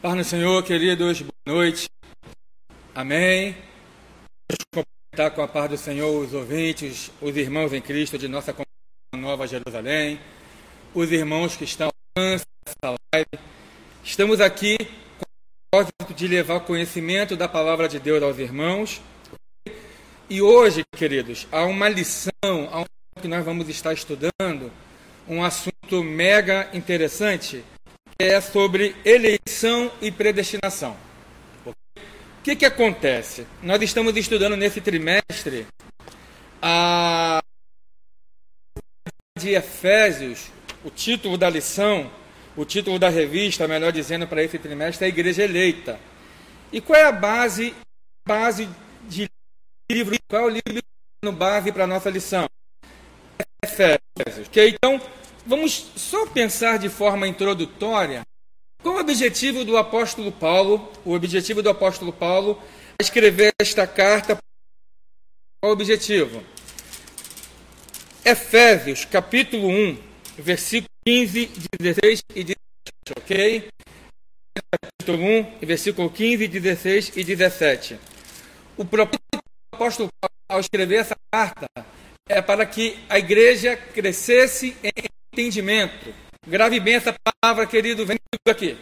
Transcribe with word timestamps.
Paz 0.00 0.14
no 0.14 0.22
Senhor, 0.22 0.62
queridos, 0.62 1.22
boa 1.22 1.32
noite. 1.44 1.88
Amém. 2.94 3.56
Vamos 4.48 4.86
cumprimentar 5.12 5.34
com 5.34 5.42
a 5.42 5.48
paz 5.48 5.70
do 5.70 5.76
Senhor 5.76 6.24
os 6.24 6.32
ouvintes, 6.32 7.10
os 7.20 7.36
irmãos 7.36 7.72
em 7.72 7.80
Cristo 7.80 8.16
de 8.16 8.28
nossa 8.28 8.54
Nova 9.16 9.48
Jerusalém, 9.48 10.20
os 10.94 11.10
irmãos 11.10 11.56
que 11.56 11.64
estão 11.64 11.88
nessa 12.16 12.96
live. 13.12 13.44
Estamos 14.04 14.40
aqui 14.40 14.76
com 14.78 15.24
o 15.24 15.82
propósito 15.82 16.14
de 16.14 16.28
levar 16.28 16.60
conhecimento 16.60 17.34
da 17.34 17.48
palavra 17.48 17.88
de 17.88 17.98
Deus 17.98 18.22
aos 18.22 18.38
irmãos. 18.38 19.02
E 20.30 20.40
hoje, 20.40 20.84
queridos, 20.96 21.48
há 21.50 21.64
uma 21.64 21.88
lição, 21.88 22.30
há 22.70 22.82
um 22.82 23.20
que 23.20 23.26
nós 23.26 23.44
vamos 23.44 23.68
estar 23.68 23.92
estudando, 23.92 24.70
um 25.26 25.42
assunto 25.42 26.04
mega 26.04 26.70
interessante 26.72 27.64
é 28.20 28.40
sobre 28.40 28.96
eleição 29.04 29.92
e 30.02 30.10
predestinação. 30.10 30.96
O 31.64 31.72
que, 32.42 32.56
que 32.56 32.66
acontece? 32.66 33.46
Nós 33.62 33.80
estamos 33.80 34.16
estudando 34.16 34.56
nesse 34.56 34.80
trimestre 34.80 35.68
a 36.60 37.38
de 39.38 39.50
Efésios, 39.50 40.48
o 40.84 40.90
título 40.90 41.38
da 41.38 41.48
lição, 41.48 42.10
o 42.56 42.64
título 42.64 42.98
da 42.98 43.08
revista, 43.08 43.68
melhor 43.68 43.92
dizendo, 43.92 44.26
para 44.26 44.42
esse 44.42 44.58
trimestre 44.58 45.04
é 45.04 45.06
a 45.06 45.10
Igreja 45.10 45.44
Eleita. 45.44 46.00
E 46.72 46.80
qual 46.80 46.98
é 46.98 47.04
a 47.04 47.12
base, 47.12 47.72
base 48.26 48.68
de 49.04 49.28
livro? 49.88 50.16
Qual 50.28 50.42
é 50.42 50.44
o 50.44 50.48
livro 50.48 50.82
base 51.36 51.70
para 51.70 51.84
a 51.84 51.86
nossa 51.86 52.10
lição? 52.10 52.46
Efésios. 53.62 54.48
Okay? 54.48 54.70
Então, 54.70 55.00
Vamos 55.48 55.92
só 55.96 56.26
pensar 56.26 56.78
de 56.78 56.90
forma 56.90 57.26
introdutória 57.26 58.20
qual 58.82 58.96
o 58.96 59.00
objetivo 59.00 59.64
do 59.64 59.78
apóstolo 59.78 60.30
Paulo, 60.30 60.92
o 61.06 61.14
objetivo 61.14 61.62
do 61.62 61.70
apóstolo 61.70 62.12
Paulo 62.12 62.62
a 63.00 63.02
escrever 63.02 63.52
esta 63.58 63.86
carta. 63.86 64.36
Qual 65.58 65.70
o 65.70 65.72
objetivo? 65.72 66.44
Efésios, 68.22 69.06
capítulo 69.06 69.68
1, 69.68 69.98
versículo 70.36 70.90
15, 71.06 71.50
16 71.80 72.20
e 72.34 72.44
17, 72.44 72.56
ok? 73.16 73.68
Capítulo 74.82 75.18
1, 75.18 75.58
versículo 75.62 76.10
15, 76.10 76.46
16 76.46 77.12
e 77.16 77.24
17. 77.24 77.98
O 78.76 78.84
propósito 78.84 79.18
do 79.32 79.76
apóstolo 79.76 80.10
Paulo, 80.20 80.34
ao 80.46 80.60
escrever 80.60 80.96
essa 80.96 81.16
carta, 81.32 81.66
é 82.28 82.42
para 82.42 82.66
que 82.66 82.98
a 83.08 83.18
igreja 83.18 83.78
crescesse 83.78 84.76
em 84.84 85.08
entendimento. 85.38 86.12
Grave 86.46 86.80
bem 86.80 86.96
essa 86.96 87.14
palavra, 87.14 87.66
querido, 87.66 88.04
vem 88.04 88.18
aqui. 88.48 88.76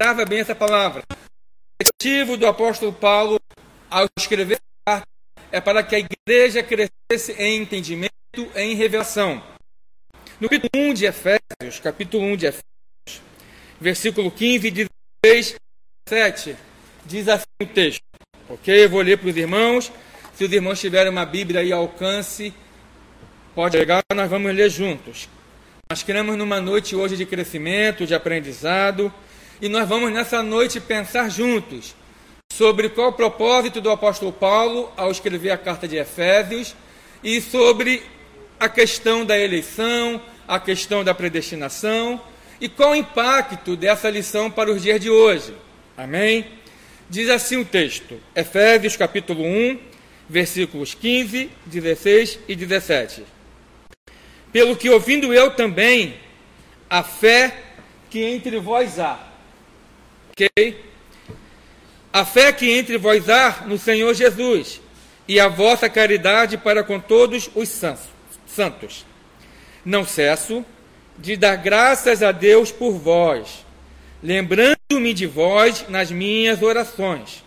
Grave 0.00 0.24
bem 0.24 0.40
essa 0.40 0.54
palavra. 0.54 1.02
O 1.10 1.84
objetivo 1.84 2.36
do 2.36 2.46
apóstolo 2.46 2.92
Paulo 2.92 3.38
ao 3.90 4.06
escrever 4.18 4.58
a 4.86 4.90
carta 4.90 5.06
é 5.50 5.60
para 5.60 5.82
que 5.82 5.94
a 5.94 5.98
igreja 5.98 6.62
crescesse 6.62 7.32
em 7.38 7.62
entendimento, 7.62 8.10
em 8.56 8.74
revelação. 8.74 9.42
No 10.40 10.48
capítulo 10.48 10.90
1 10.90 10.94
de 10.94 11.04
Efésios, 11.04 11.80
capítulo 11.80 12.24
1 12.24 12.36
de 12.36 12.46
Efésios, 12.46 13.22
versículo 13.80 14.30
15, 14.30 14.70
16, 14.70 15.56
17, 16.08 16.56
diz 17.04 17.28
assim 17.28 17.44
o 17.62 17.66
texto. 17.66 18.02
Ok? 18.48 18.84
Eu 18.84 18.90
vou 18.90 19.02
ler 19.02 19.18
para 19.18 19.28
os 19.28 19.36
irmãos. 19.36 19.92
Se 20.34 20.44
os 20.44 20.52
irmãos 20.52 20.80
tiverem 20.80 21.12
uma 21.12 21.26
Bíblia 21.26 21.60
aí 21.60 21.70
alcance, 21.70 22.52
Pode 23.54 23.76
chegar, 23.76 24.02
nós 24.14 24.30
vamos 24.30 24.54
ler 24.54 24.70
juntos. 24.70 25.28
Nós 25.90 26.02
queremos 26.02 26.38
numa 26.38 26.58
noite 26.58 26.96
hoje 26.96 27.18
de 27.18 27.26
crescimento, 27.26 28.06
de 28.06 28.14
aprendizado, 28.14 29.12
e 29.60 29.68
nós 29.68 29.86
vamos 29.86 30.10
nessa 30.10 30.42
noite 30.42 30.80
pensar 30.80 31.30
juntos 31.30 31.94
sobre 32.50 32.88
qual 32.88 33.10
o 33.10 33.12
propósito 33.12 33.78
do 33.78 33.90
apóstolo 33.90 34.32
Paulo 34.32 34.90
ao 34.96 35.10
escrever 35.10 35.50
a 35.50 35.58
carta 35.58 35.86
de 35.86 35.96
Efésios 35.96 36.74
e 37.22 37.42
sobre 37.42 38.02
a 38.58 38.70
questão 38.70 39.22
da 39.22 39.38
eleição, 39.38 40.18
a 40.48 40.58
questão 40.58 41.04
da 41.04 41.12
predestinação 41.12 42.18
e 42.58 42.70
qual 42.70 42.92
o 42.92 42.96
impacto 42.96 43.76
dessa 43.76 44.08
lição 44.08 44.50
para 44.50 44.72
os 44.72 44.80
dias 44.80 44.98
de 44.98 45.10
hoje. 45.10 45.54
Amém? 45.94 46.46
Diz 47.10 47.28
assim 47.28 47.58
o 47.58 47.66
texto, 47.66 48.18
Efésios 48.34 48.96
capítulo 48.96 49.44
1, 49.44 49.78
versículos 50.26 50.94
15, 50.94 51.50
16 51.66 52.38
e 52.48 52.56
17 52.56 53.41
pelo 54.52 54.76
que 54.76 54.90
ouvindo 54.90 55.32
eu 55.32 55.52
também 55.52 56.16
a 56.88 57.02
fé 57.02 57.56
que 58.10 58.22
entre 58.22 58.58
vós 58.60 58.98
há. 58.98 59.18
Ok? 60.30 60.84
A 62.12 62.24
fé 62.24 62.52
que 62.52 62.70
entre 62.70 62.98
vós 62.98 63.30
há 63.30 63.62
no 63.66 63.78
Senhor 63.78 64.12
Jesus 64.12 64.80
e 65.26 65.40
a 65.40 65.48
vossa 65.48 65.88
caridade 65.88 66.58
para 66.58 66.84
com 66.84 67.00
todos 67.00 67.48
os 67.54 67.68
santos. 68.46 69.06
Não 69.84 70.04
cesso 70.04 70.64
de 71.18 71.36
dar 71.36 71.56
graças 71.56 72.22
a 72.22 72.32
Deus 72.32 72.70
por 72.70 72.92
vós, 72.92 73.64
lembrando-me 74.22 75.14
de 75.14 75.26
vós 75.26 75.86
nas 75.88 76.10
minhas 76.10 76.62
orações, 76.62 77.42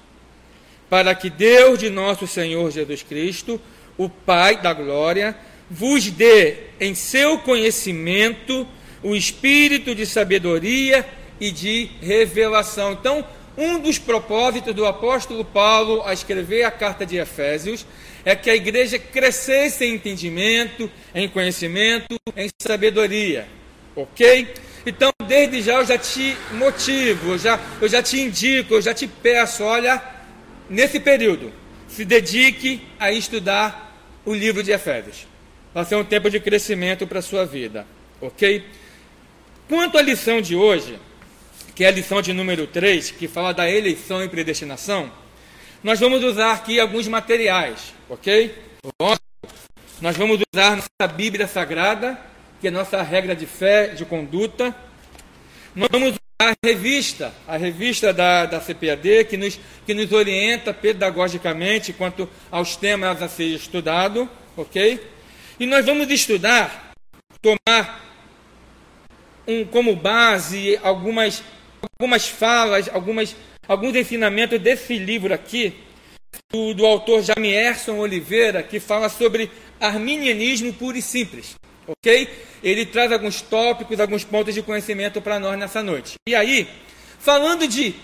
para 0.89 1.13
que 1.13 1.29
Deus 1.29 1.79
de 1.79 1.89
nosso 1.89 2.25
Senhor 2.25 2.71
Jesus 2.71 3.03
Cristo, 3.03 3.61
o 3.97 4.09
Pai 4.09 4.61
da 4.61 4.73
glória, 4.73 5.35
vos 5.69 6.09
dê 6.09 6.55
em 6.79 6.93
seu 6.93 7.39
conhecimento 7.39 8.67
o 9.03 9.15
espírito 9.15 9.93
de 9.93 10.05
sabedoria 10.05 11.05
e 11.39 11.51
de 11.51 11.89
revelação. 12.01 12.93
Então, 12.93 13.25
um 13.57 13.79
dos 13.79 13.97
propósitos 13.97 14.73
do 14.73 14.85
apóstolo 14.85 15.45
Paulo 15.45 16.01
a 16.05 16.13
escrever 16.13 16.63
a 16.63 16.71
carta 16.71 17.05
de 17.05 17.17
Efésios 17.17 17.85
é 18.23 18.35
que 18.35 18.49
a 18.49 18.55
igreja 18.55 18.97
crescesse 18.97 19.85
em 19.85 19.95
entendimento, 19.95 20.89
em 21.13 21.29
conhecimento, 21.29 22.19
em 22.35 22.49
sabedoria. 22.59 23.47
Ok? 23.95 24.53
Então, 24.85 25.11
desde 25.27 25.61
já 25.61 25.75
eu 25.75 25.85
já 25.85 25.97
te 25.97 26.35
motivo, 26.51 27.31
eu 27.31 27.37
já, 27.37 27.59
eu 27.81 27.87
já 27.87 28.03
te 28.03 28.19
indico, 28.19 28.73
eu 28.73 28.81
já 28.81 28.93
te 28.93 29.07
peço, 29.07 29.63
olha, 29.63 30.01
nesse 30.69 30.99
período, 30.99 31.51
se 31.87 32.03
dedique 32.03 32.81
a 32.99 33.11
estudar 33.11 33.95
o 34.25 34.33
livro 34.33 34.61
de 34.61 34.71
Efésios 34.71 35.34
vai 35.75 35.83
ser 35.83 35.97
um 35.97 36.05
tempo 36.05 36.29
de 36.29 36.39
crescimento 36.39 37.05
para 37.05 37.19
a 37.19 37.21
sua 37.21 37.45
vida, 37.45 37.85
ok? 38.21 38.65
Quanto 39.67 39.97
à 39.97 40.01
lição 40.01 40.39
de 40.39 40.55
hoje, 40.55 40.97
que 41.75 41.83
é 41.83 41.89
a 41.89 41.91
lição 41.91 42.21
de 42.21 42.31
número 42.31 42.65
3, 42.65 43.11
que 43.11 43.27
fala 43.27 43.53
da 43.53 43.69
eleição 43.69 44.23
e 44.23 44.29
predestinação, 44.29 45.11
nós 45.83 45.99
vamos 45.99 46.23
usar 46.23 46.53
aqui 46.53 46.79
alguns 46.79 47.09
materiais, 47.09 47.93
ok? 48.07 48.55
Nós 50.01 50.15
vamos 50.15 50.39
usar 50.53 50.77
nossa 50.77 51.13
Bíblia 51.13 51.45
Sagrada, 51.45 52.17
que 52.61 52.69
é 52.69 52.71
nossa 52.71 53.01
regra 53.01 53.35
de 53.35 53.45
fé, 53.45 53.87
de 53.87 54.05
conduta. 54.05 54.73
Nós 55.75 55.89
vamos 55.91 56.11
usar 56.11 56.53
a 56.53 56.55
revista, 56.65 57.33
a 57.45 57.57
revista 57.57 58.13
da, 58.13 58.45
da 58.45 58.61
CPAD, 58.61 59.25
que 59.25 59.35
nos, 59.35 59.59
que 59.85 59.93
nos 59.93 60.13
orienta 60.13 60.73
pedagogicamente 60.73 61.91
quanto 61.91 62.29
aos 62.49 62.77
temas 62.77 63.21
a 63.21 63.27
ser 63.27 63.47
estudado, 63.47 64.29
ok? 64.55 65.14
E 65.57 65.65
nós 65.65 65.85
vamos 65.85 66.09
estudar, 66.11 66.91
tomar 67.41 68.03
um, 69.47 69.63
como 69.63 69.95
base 69.95 70.77
algumas, 70.83 71.41
algumas 71.81 72.27
falas, 72.27 72.89
algumas, 72.89 73.33
alguns 73.65 73.95
ensinamentos 73.95 74.59
desse 74.59 74.97
livro 74.97 75.33
aqui, 75.33 75.73
do, 76.51 76.73
do 76.73 76.85
autor 76.85 77.21
Jamierson 77.21 77.97
Oliveira, 77.99 78.61
que 78.63 78.81
fala 78.81 79.07
sobre 79.07 79.49
arminianismo 79.79 80.73
puro 80.73 80.97
e 80.97 81.01
simples. 81.01 81.55
Ok? 81.87 82.29
Ele 82.61 82.85
traz 82.85 83.13
alguns 83.13 83.41
tópicos, 83.41 83.97
alguns 84.01 84.25
pontos 84.25 84.53
de 84.53 84.61
conhecimento 84.61 85.21
para 85.21 85.39
nós 85.39 85.57
nessa 85.57 85.81
noite. 85.81 86.15
E 86.27 86.35
aí, 86.35 86.67
falando 87.17 87.65
de 87.65 87.95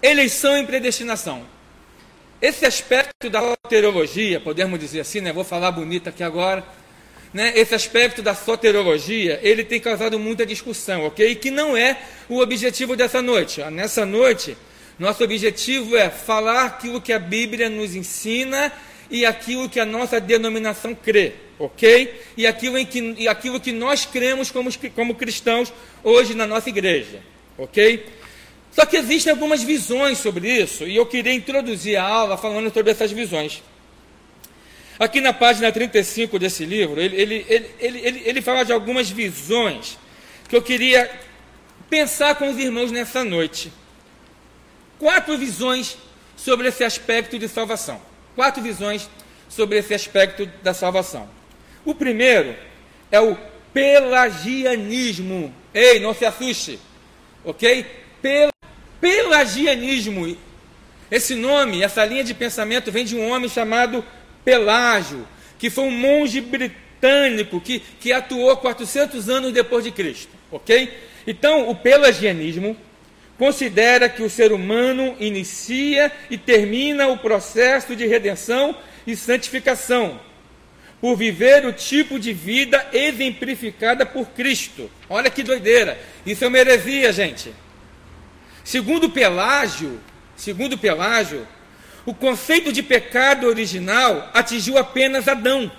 eleição 0.00 0.56
e 0.56 0.64
predestinação, 0.64 1.44
esse 2.40 2.64
aspecto 2.64 3.28
da 3.28 3.40
soteriologia, 3.40 4.40
podemos 4.40 4.80
dizer 4.80 5.00
assim, 5.00 5.20
né? 5.20 5.30
Vou 5.30 5.44
falar 5.44 5.70
bonito 5.72 6.08
aqui 6.08 6.22
agora 6.22 6.64
né, 7.32 7.52
esse 7.56 7.74
aspecto 7.74 8.22
da 8.22 8.34
soterologia, 8.34 9.40
ele 9.42 9.64
tem 9.64 9.80
causado 9.80 10.18
muita 10.18 10.46
discussão, 10.46 11.06
ok? 11.06 11.34
Que 11.34 11.50
não 11.50 11.76
é 11.76 11.98
o 12.28 12.38
objetivo 12.38 12.96
dessa 12.96 13.20
noite. 13.20 13.62
Nessa 13.64 14.06
noite, 14.06 14.56
nosso 14.98 15.22
objetivo 15.22 15.96
é 15.96 16.08
falar 16.08 16.64
aquilo 16.64 17.00
que 17.00 17.12
a 17.12 17.18
Bíblia 17.18 17.68
nos 17.68 17.94
ensina 17.94 18.72
e 19.10 19.26
aquilo 19.26 19.68
que 19.68 19.78
a 19.78 19.84
nossa 19.84 20.20
denominação 20.20 20.94
crê, 20.94 21.34
ok? 21.58 22.22
E 22.36 22.46
aquilo, 22.46 22.78
em 22.78 22.86
que, 22.86 23.14
e 23.18 23.28
aquilo 23.28 23.60
que 23.60 23.72
nós 23.72 24.06
cremos 24.06 24.50
como, 24.50 24.70
como 24.94 25.14
cristãos 25.14 25.72
hoje 26.02 26.34
na 26.34 26.46
nossa 26.46 26.68
igreja, 26.68 27.20
ok? 27.58 28.06
Só 28.72 28.84
que 28.84 28.96
existem 28.96 29.32
algumas 29.32 29.62
visões 29.62 30.18
sobre 30.18 30.50
isso, 30.50 30.86
e 30.86 30.96
eu 30.96 31.06
queria 31.06 31.32
introduzir 31.32 31.96
a 31.96 32.02
aula 32.02 32.36
falando 32.36 32.72
sobre 32.72 32.92
essas 32.92 33.12
visões. 33.12 33.62
Aqui 34.98 35.20
na 35.20 35.32
página 35.32 35.70
35 35.70 36.38
desse 36.38 36.64
livro, 36.64 37.00
ele, 37.00 37.16
ele, 37.16 37.46
ele, 37.48 37.72
ele, 37.78 38.22
ele, 38.24 38.42
fala 38.42 38.64
de 38.64 38.72
algumas 38.72 39.10
visões 39.10 39.98
que 40.48 40.56
eu 40.56 40.62
queria 40.62 41.10
pensar 41.90 42.34
com 42.36 42.48
os 42.48 42.58
irmãos 42.58 42.90
nessa 42.90 43.22
noite. 43.22 43.70
Quatro 44.98 45.36
visões 45.36 45.98
sobre 46.34 46.68
esse 46.68 46.82
aspecto 46.82 47.38
de 47.38 47.46
salvação. 47.46 48.00
Quatro 48.34 48.62
visões 48.62 49.08
sobre 49.48 49.78
esse 49.78 49.92
aspecto 49.92 50.46
da 50.62 50.72
salvação. 50.72 51.28
O 51.84 51.94
primeiro 51.94 52.56
é 53.10 53.20
o 53.20 53.36
pelagianismo. 53.74 55.54
Ei, 55.74 56.00
não 56.00 56.14
se 56.14 56.24
assuste, 56.24 56.80
ok? 57.44 57.84
Pel 58.22 58.48
pelagianismo. 58.98 60.36
Esse 61.10 61.34
nome, 61.34 61.82
essa 61.82 62.04
linha 62.04 62.24
de 62.24 62.32
pensamento 62.32 62.90
vem 62.90 63.04
de 63.04 63.14
um 63.14 63.30
homem 63.30 63.48
chamado 63.48 64.02
Pelágio, 64.46 65.26
que 65.58 65.68
foi 65.68 65.86
um 65.86 65.90
monge 65.90 66.40
britânico 66.40 67.60
que, 67.60 67.80
que 67.98 68.12
atuou 68.12 68.56
400 68.56 69.28
anos 69.28 69.52
depois 69.52 69.82
de 69.82 69.90
Cristo, 69.90 70.30
ok? 70.52 70.96
Então, 71.26 71.68
o 71.68 71.74
pelagianismo 71.74 72.76
considera 73.36 74.08
que 74.08 74.22
o 74.22 74.30
ser 74.30 74.52
humano 74.52 75.16
inicia 75.18 76.12
e 76.30 76.38
termina 76.38 77.08
o 77.08 77.18
processo 77.18 77.96
de 77.96 78.06
redenção 78.06 78.76
e 79.04 79.16
santificação 79.16 80.20
por 81.00 81.16
viver 81.16 81.66
o 81.66 81.72
tipo 81.72 82.16
de 82.16 82.32
vida 82.32 82.86
exemplificada 82.92 84.06
por 84.06 84.28
Cristo. 84.28 84.88
Olha 85.10 85.28
que 85.28 85.42
doideira. 85.42 85.98
Isso 86.24 86.44
é 86.44 86.48
uma 86.48 86.58
heresia, 86.58 87.12
gente. 87.12 87.52
Segundo 88.62 89.10
Pelágio, 89.10 90.00
segundo 90.36 90.78
Pelágio, 90.78 91.46
o 92.06 92.14
conceito 92.14 92.72
de 92.72 92.84
pecado 92.84 93.48
original 93.48 94.30
atingiu 94.32 94.78
apenas 94.78 95.26
Adão. 95.26 95.70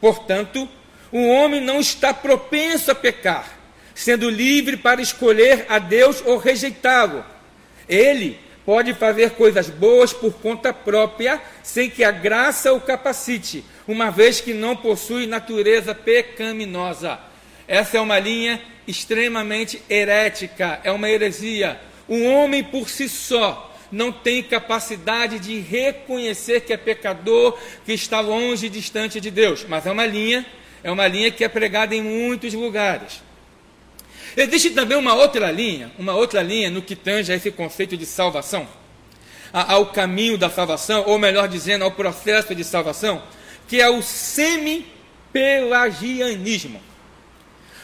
Portanto, 0.00 0.68
o 1.12 1.28
homem 1.28 1.60
não 1.60 1.78
está 1.78 2.12
propenso 2.12 2.90
a 2.90 2.94
pecar, 2.94 3.56
sendo 3.94 4.28
livre 4.28 4.76
para 4.76 5.00
escolher 5.00 5.64
a 5.68 5.78
Deus 5.78 6.20
ou 6.26 6.38
rejeitá-lo. 6.38 7.24
Ele 7.88 8.36
pode 8.66 8.94
fazer 8.94 9.30
coisas 9.30 9.70
boas 9.70 10.12
por 10.12 10.32
conta 10.34 10.72
própria, 10.72 11.40
sem 11.62 11.88
que 11.88 12.02
a 12.02 12.10
graça 12.10 12.72
o 12.72 12.80
capacite, 12.80 13.64
uma 13.86 14.10
vez 14.10 14.40
que 14.40 14.52
não 14.52 14.74
possui 14.74 15.24
natureza 15.26 15.94
pecaminosa. 15.94 17.20
Essa 17.68 17.98
é 17.98 18.00
uma 18.00 18.18
linha 18.18 18.60
extremamente 18.88 19.80
herética, 19.88 20.80
é 20.82 20.90
uma 20.90 21.08
heresia. 21.08 21.80
O 22.08 22.24
homem 22.24 22.64
por 22.64 22.88
si 22.88 23.08
só 23.08 23.73
não 23.94 24.10
tem 24.10 24.42
capacidade 24.42 25.38
de 25.38 25.60
reconhecer 25.60 26.62
que 26.62 26.72
é 26.72 26.76
pecador, 26.76 27.56
que 27.86 27.92
está 27.92 28.18
longe 28.20 28.66
e 28.66 28.68
distante 28.68 29.20
de 29.20 29.30
Deus. 29.30 29.64
Mas 29.68 29.86
é 29.86 29.92
uma 29.92 30.04
linha, 30.04 30.44
é 30.82 30.90
uma 30.90 31.06
linha 31.06 31.30
que 31.30 31.44
é 31.44 31.48
pregada 31.48 31.94
em 31.94 32.02
muitos 32.02 32.52
lugares. 32.54 33.22
Existe 34.36 34.70
também 34.70 34.98
uma 34.98 35.14
outra 35.14 35.48
linha, 35.52 35.92
uma 35.96 36.12
outra 36.12 36.42
linha 36.42 36.68
no 36.70 36.82
que 36.82 36.96
tange 36.96 37.32
a 37.32 37.36
esse 37.36 37.52
conceito 37.52 37.96
de 37.96 38.04
salvação, 38.04 38.66
ao 39.52 39.86
caminho 39.86 40.36
da 40.36 40.50
salvação, 40.50 41.04
ou 41.06 41.16
melhor 41.16 41.46
dizendo, 41.46 41.84
ao 41.84 41.92
processo 41.92 42.52
de 42.52 42.64
salvação, 42.64 43.22
que 43.68 43.80
é 43.80 43.88
o 43.88 44.02
semi-pelagianismo. 44.02 46.82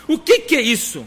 O 0.09 0.19
que, 0.19 0.41
que 0.41 0.57
é 0.57 0.61
isso? 0.61 1.07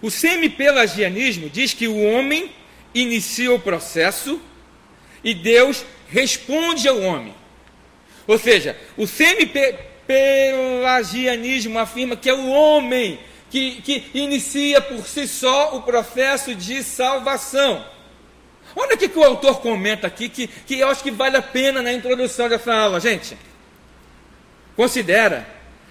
O 0.00 0.10
semi-pelagianismo 0.10 1.50
diz 1.50 1.74
que 1.74 1.86
o 1.86 2.02
homem 2.02 2.50
inicia 2.94 3.52
o 3.52 3.58
processo 3.58 4.40
e 5.22 5.34
Deus 5.34 5.84
responde 6.08 6.88
ao 6.88 6.98
homem. 7.00 7.34
Ou 8.26 8.38
seja, 8.38 8.74
o 8.96 9.06
semi-pelagianismo 9.06 11.78
afirma 11.78 12.16
que 12.16 12.30
é 12.30 12.34
o 12.34 12.48
homem 12.48 13.20
que, 13.50 13.82
que 13.82 14.10
inicia 14.14 14.80
por 14.80 15.06
si 15.06 15.26
só 15.26 15.76
o 15.76 15.82
processo 15.82 16.54
de 16.54 16.82
salvação. 16.82 17.84
Olha 18.76 18.94
o 18.94 18.98
que 18.98 19.18
o 19.18 19.24
autor 19.24 19.60
comenta 19.60 20.06
aqui, 20.06 20.28
que, 20.28 20.46
que 20.46 20.78
eu 20.78 20.88
acho 20.88 21.02
que 21.02 21.10
vale 21.10 21.36
a 21.36 21.42
pena 21.42 21.82
na 21.82 21.92
introdução 21.92 22.48
dessa 22.48 22.72
aula, 22.72 23.00
gente. 23.00 23.36
Considera 24.76 25.46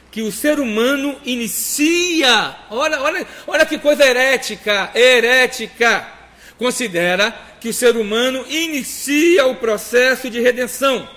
que 0.10 0.22
o 0.22 0.31
ser 0.31 0.60
humano 0.60 1.19
inicia, 1.25 2.56
olha, 2.72 3.02
olha, 3.02 3.28
olha 3.45 3.66
que 3.66 3.78
coisa 3.78 4.06
herética, 4.06 4.90
herética. 4.95 6.19
Considera 6.60 7.34
que 7.62 7.70
o 7.70 7.74
ser 7.74 7.96
humano 7.96 8.46
inicia 8.50 9.48
o 9.48 9.56
processo 9.56 10.30
de 10.30 10.42
redenção, 10.42 11.10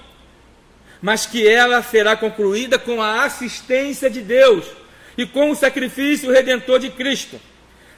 mas 1.02 1.26
que 1.26 1.46
ela 1.46 1.82
será 1.82 2.16
concluída 2.16 2.78
com 2.78 3.02
a 3.02 3.24
assistência 3.24 4.08
de 4.08 4.20
Deus 4.20 4.64
e 5.18 5.26
com 5.26 5.50
o 5.50 5.56
sacrifício 5.56 6.30
redentor 6.30 6.78
de 6.78 6.90
Cristo. 6.90 7.40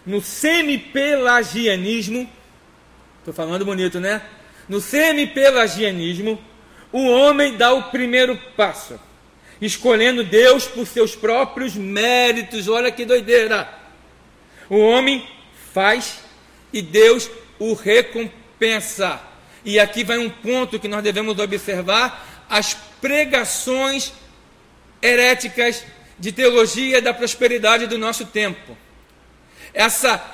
No 0.07 0.23
semi-pelagianismo, 0.23 2.27
estou 3.19 3.35
falando 3.35 3.63
bonito, 3.63 4.01
né? 4.01 4.23
No 4.67 4.81
semi-pelagianismo, 4.81 6.43
o 6.91 7.11
homem 7.11 7.59
dá 7.59 7.75
o 7.75 7.91
primeiro 7.91 8.41
passo, 8.57 8.99
escolhendo 9.61 10.25
Deus 10.25 10.67
por 10.67 10.87
seus 10.87 11.15
próprios 11.15 11.75
méritos. 11.75 12.69
Olha 12.69 12.91
que 12.91 13.05
doideira! 13.05 13.69
O 14.71 14.79
homem 14.79 15.29
faz 15.75 16.24
e 16.75 16.83
Deus 16.83 17.31
o 17.59 17.73
recompensa. 17.73 19.21
E 19.65 19.79
aqui 19.79 20.03
vai 20.03 20.19
um 20.19 20.29
ponto 20.29 20.79
que 20.79 20.89
nós 20.89 21.03
devemos 21.03 21.39
observar: 21.39 22.45
as 22.51 22.75
pregações 23.01 24.13
heréticas 25.01 25.85
de 26.19 26.33
teologia 26.33 27.01
da 27.01 27.15
prosperidade 27.15 27.87
do 27.87 27.97
nosso 27.97 28.27
tempo. 28.27 28.77
Essa 29.73 30.33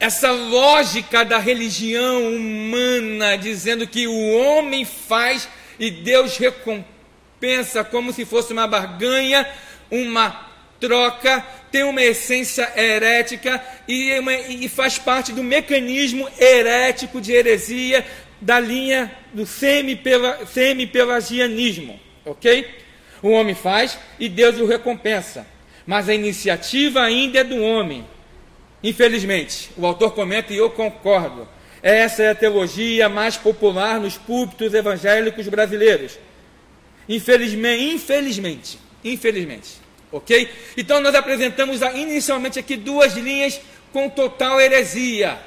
essa 0.00 0.32
lógica 0.32 1.24
da 1.24 1.38
religião 1.38 2.34
humana 2.34 3.38
dizendo 3.38 3.86
que 3.86 4.08
o 4.08 4.32
homem 4.32 4.84
faz 4.84 5.48
e 5.78 5.92
Deus 5.92 6.36
recompensa 6.38 7.84
como 7.84 8.12
se 8.12 8.24
fosse 8.24 8.52
uma 8.52 8.66
barganha, 8.66 9.48
uma 9.88 10.51
troca, 10.86 11.44
tem 11.70 11.84
uma 11.84 12.02
essência 12.02 12.70
herética 12.76 13.62
e, 13.86 14.18
uma, 14.18 14.34
e 14.34 14.68
faz 14.68 14.98
parte 14.98 15.32
do 15.32 15.42
mecanismo 15.42 16.28
herético 16.38 17.20
de 17.20 17.32
heresia 17.32 18.04
da 18.40 18.58
linha 18.58 19.12
do 19.32 19.46
semi-pelagianismo, 19.46 22.00
ok? 22.24 22.82
o 23.22 23.30
homem 23.30 23.54
faz 23.54 23.96
e 24.18 24.28
Deus 24.28 24.58
o 24.58 24.66
recompensa. 24.66 25.46
Mas 25.86 26.08
a 26.08 26.14
iniciativa 26.14 27.02
ainda 27.02 27.38
é 27.38 27.44
do 27.44 27.62
homem. 27.62 28.04
Infelizmente, 28.82 29.70
o 29.76 29.86
autor 29.86 30.12
comenta 30.12 30.52
e 30.52 30.56
eu 30.56 30.70
concordo. 30.70 31.48
Essa 31.82 32.24
é 32.24 32.30
a 32.30 32.34
teologia 32.34 33.08
mais 33.08 33.36
popular 33.36 34.00
nos 34.00 34.18
púlpitos 34.18 34.74
evangélicos 34.74 35.48
brasileiros. 35.48 36.18
Infelizmente, 37.08 37.94
infelizmente, 37.94 38.78
infelizmente. 39.04 39.81
Ok? 40.12 40.48
Então 40.76 41.00
nós 41.00 41.14
apresentamos 41.14 41.80
inicialmente 41.94 42.58
aqui 42.58 42.76
duas 42.76 43.14
linhas 43.14 43.58
com 43.92 44.08
total 44.10 44.60
heresia. 44.60 45.38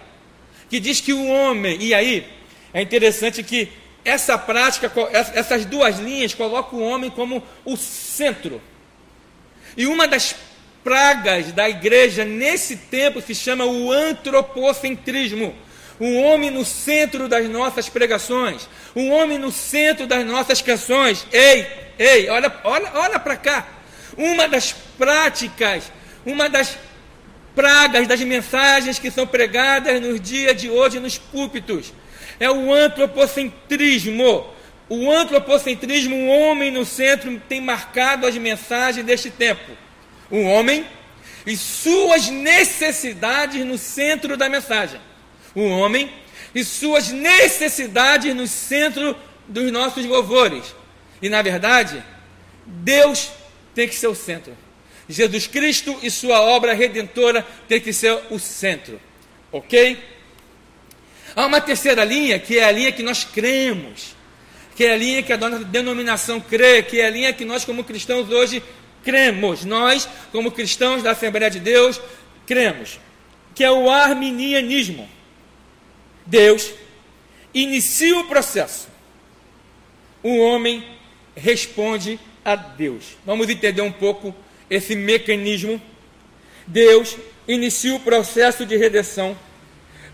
Que 0.70 0.80
diz 0.80 1.00
que 1.00 1.14
o 1.14 1.28
homem, 1.28 1.78
e 1.80 1.94
aí 1.94 2.28
é 2.74 2.82
interessante 2.82 3.44
que 3.44 3.70
essa 4.04 4.38
prática, 4.38 4.92
essas 5.34 5.66
duas 5.66 6.00
linhas 6.00 6.34
colocam 6.34 6.80
o 6.80 6.84
homem 6.84 7.10
como 7.10 7.44
o 7.64 7.78
centro. 7.78 8.62
E 9.78 9.86
uma 9.86 10.08
das 10.08 10.36
pragas 10.84 11.52
da 11.52 11.70
igreja 11.70 12.24
nesse 12.24 12.76
tempo 12.78 13.22
se 13.22 13.34
chama 13.34 13.66
o 13.66 13.92
antropocentrismo. 13.92 15.56
O 16.00 16.18
homem 16.22 16.52
no 16.52 16.66
centro 16.66 17.28
das 17.30 17.48
nossas 17.50 17.88
pregações, 17.88 18.68
o 18.94 19.08
homem 19.08 19.38
no 19.38 19.52
centro 19.52 20.06
das 20.06 20.26
nossas 20.26 20.62
canções. 20.62 21.26
Ei, 21.32 21.66
ei, 21.98 22.30
olha, 22.30 22.54
olha, 22.64 22.92
olha 22.94 23.20
para 23.20 23.38
cá. 23.38 23.75
Uma 24.18 24.48
das 24.48 24.74
práticas, 24.98 25.92
uma 26.26 26.50
das 26.50 26.78
pragas 27.56 28.08
das 28.08 28.20
mensagens 28.22 29.00
que 29.00 29.10
são 29.10 29.26
pregadas 29.26 30.02
nos 30.02 30.20
dias 30.20 30.60
de 30.60 30.70
hoje 30.70 31.00
nos 31.00 31.18
púlpitos 31.18 31.94
é 32.40 32.50
o 32.50 32.74
antropocentrismo. 32.74 34.54
O 34.88 35.12
antropocentrismo, 35.12 36.16
o 36.16 36.28
homem 36.28 36.72
no 36.72 36.86
centro, 36.86 37.40
tem 37.48 37.60
marcado 37.60 38.28
as 38.28 38.38
mensagens 38.38 39.06
deste 39.06 39.32
tempo. 39.32 39.72
O 40.30 40.42
homem 40.44 40.86
e 41.46 41.56
suas 41.56 42.28
necessidades 42.28 43.66
no 43.66 43.78
centro 43.78 44.36
da 44.36 44.50
mensagem. 44.50 45.00
O 45.56 45.64
homem 45.70 46.12
e 46.54 46.64
suas 46.64 47.10
necessidades 47.10 48.36
no 48.36 48.48
centro 48.48 49.16
dos 49.48 49.72
nossos 49.72 50.06
louvores. 50.06 50.76
E 51.22 51.30
na 51.30 51.42
verdade, 51.42 52.04
Deus 52.66 53.32
tem 53.76 53.88
que 53.88 53.94
ser 53.94 54.08
o 54.08 54.16
centro. 54.16 54.58
Jesus 55.08 55.46
Cristo 55.46 56.00
e 56.02 56.10
sua 56.10 56.42
obra 56.42 56.74
redentora 56.74 57.46
tem 57.68 57.80
que 57.80 57.94
ser 57.94 58.18
o 58.32 58.40
centro. 58.40 59.00
Ok? 59.52 60.00
Há 61.36 61.46
uma 61.46 61.62
terceira 61.62 62.04
linha, 62.04 62.40
que 62.40 62.58
é 62.58 62.64
a 62.64 62.72
linha 62.72 62.92
que 62.92 63.04
nós 63.04 63.24
cremos, 63.24 64.16
que 64.76 64.86
é 64.86 64.94
a 64.94 64.98
linha 64.98 65.22
que 65.22 65.34
a 65.34 65.38
nossa 65.38 65.64
denominação 65.66 66.40
crê, 66.40 66.82
que 66.82 67.00
é 67.00 67.06
a 67.06 67.10
linha 67.10 67.34
que 67.34 67.46
nós, 67.46 67.66
como 67.66 67.84
cristãos, 67.84 68.30
hoje 68.30 68.64
cremos. 69.04 69.66
Nós, 69.66 70.08
como 70.32 70.52
cristãos 70.52 71.04
da 71.04 71.12
Assembleia 71.12 71.52
de 71.52 71.60
Deus, 71.60 72.02
cremos. 72.48 73.00
que 73.54 73.64
é 73.64 73.72
o 73.72 73.90
arminianismo. 73.90 75.10
Deus 76.26 76.74
inicia 77.54 78.18
o 78.18 78.28
processo. 78.28 78.90
O 80.22 80.38
homem 80.40 80.84
responde 81.36 82.20
a 82.46 82.56
Deus. 82.56 83.18
Vamos 83.26 83.50
entender 83.50 83.82
um 83.82 83.92
pouco 83.92 84.34
esse 84.70 84.96
mecanismo. 84.96 85.82
Deus 86.68 87.18
inicia 87.48 87.96
o 87.96 88.00
processo 88.00 88.66
de 88.66 88.78
redenção, 88.78 89.38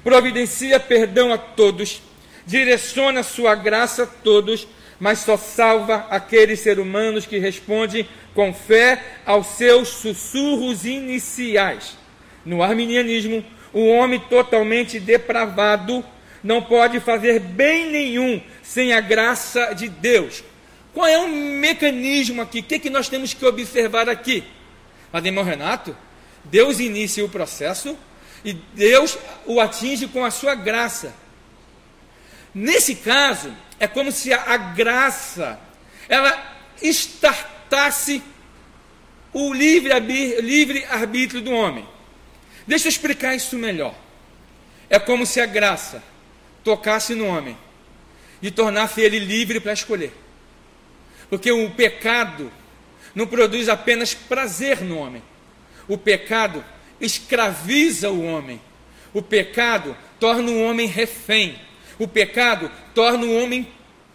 providencia 0.04 0.80
perdão 0.80 1.32
a 1.32 1.38
todos, 1.38 2.02
direciona 2.46 3.24
sua 3.24 3.54
graça 3.56 4.04
a 4.04 4.08
todos, 4.08 4.68
mas 5.00 5.20
só 5.20 5.38
salva 5.38 6.08
aqueles 6.10 6.60
seres 6.60 6.84
humanos 6.84 7.26
que 7.26 7.38
respondem 7.38 8.08
com 8.34 8.54
fé 8.54 9.02
aos 9.26 9.48
seus 9.48 9.90
sussurros 9.90 10.86
iniciais. 10.86 11.98
No 12.46 12.64
arminianismo, 12.64 13.44
o 13.74 13.88
homem 13.88 14.20
totalmente 14.20 15.00
depravado 15.00 16.04
não 16.44 16.62
pode 16.62 17.00
fazer 17.00 17.40
bem 17.40 17.90
nenhum 17.90 18.42
sem 18.62 18.94
a 18.94 19.00
graça 19.00 19.74
de 19.74 19.88
Deus. 19.88 20.44
Qual 20.94 21.08
é 21.08 21.18
o 21.18 21.28
mecanismo 21.28 22.42
aqui? 22.42 22.60
O 22.60 22.64
que, 22.64 22.76
é 22.76 22.80
que 22.80 22.90
nós 22.90 23.08
temos 23.08 23.34
que 23.34 23.46
observar 23.46 24.10
aqui? 24.10 24.44
Mas, 25.12 25.24
irmão 25.26 25.44
Renato, 25.44 25.96
Deus 26.46 26.80
inicia 26.80 27.24
o 27.24 27.30
processo 27.30 27.98
e 28.44 28.54
Deus 28.54 29.18
o 29.46 29.60
atinge 29.60 30.08
com 30.08 30.26
a 30.26 30.32
sua 30.32 30.56
graça. 30.56 31.14
Nesse 32.54 32.96
caso, 32.96 33.56
é 33.80 33.88
como 33.88 34.12
se 34.12 34.34
a, 34.34 34.42
a 34.42 34.58
graça 34.58 35.60
ela 36.10 36.58
estartasse 36.82 38.22
o 39.34 39.54
livre-arbítrio 39.54 40.42
livre 40.42 41.42
do 41.42 41.52
homem. 41.52 41.88
Deixa 42.68 42.88
eu 42.88 42.90
explicar 42.90 43.36
isso 43.36 43.56
melhor. 43.58 43.96
É 44.90 45.00
como 45.00 45.26
se 45.26 45.40
a 45.40 45.46
graça 45.46 46.04
tocasse 46.64 47.16
no 47.16 47.26
homem 47.26 47.58
e 48.42 48.52
tornasse 48.52 49.00
ele 49.00 49.20
livre 49.20 49.60
para 49.60 49.72
escolher. 49.72 50.14
Porque 51.32 51.50
o 51.50 51.72
pecado 51.72 52.52
não 53.16 53.26
produz 53.26 53.70
apenas 53.70 54.14
prazer 54.14 54.82
no 54.82 54.98
homem. 54.98 55.24
O 55.88 55.98
pecado 55.98 56.62
escraviza 57.00 58.10
o 58.10 58.22
homem. 58.22 58.62
O 59.14 59.22
pecado 59.22 59.96
torna 60.20 60.52
o 60.52 60.62
homem 60.62 60.88
refém. 60.88 61.58
O 61.98 62.06
pecado 62.06 62.70
torna 62.94 63.26
o 63.26 63.42
homem 63.42 63.66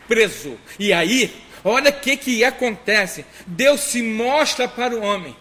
preso. 0.06 0.58
E 0.78 0.92
aí, 0.92 1.34
olha 1.64 1.88
o 1.90 2.00
que, 2.00 2.18
que 2.18 2.44
acontece. 2.44 3.24
Deus 3.46 3.80
se 3.80 4.02
mostra 4.02 4.68
para 4.68 4.94
o 4.94 5.00
homem. 5.00 5.34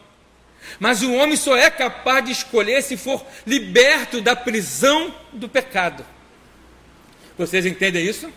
Mas 0.79 1.01
o 1.01 1.11
homem 1.13 1.35
só 1.35 1.57
é 1.57 1.69
capaz 1.69 2.23
de 2.23 2.31
escolher 2.31 2.81
se 2.83 2.95
for 2.95 3.21
liberto 3.45 4.21
da 4.21 4.33
prisão 4.33 5.13
do 5.33 5.49
pecado. 5.49 6.05
Vocês 7.37 7.65
entendem 7.65 8.05
isso? 8.05 8.31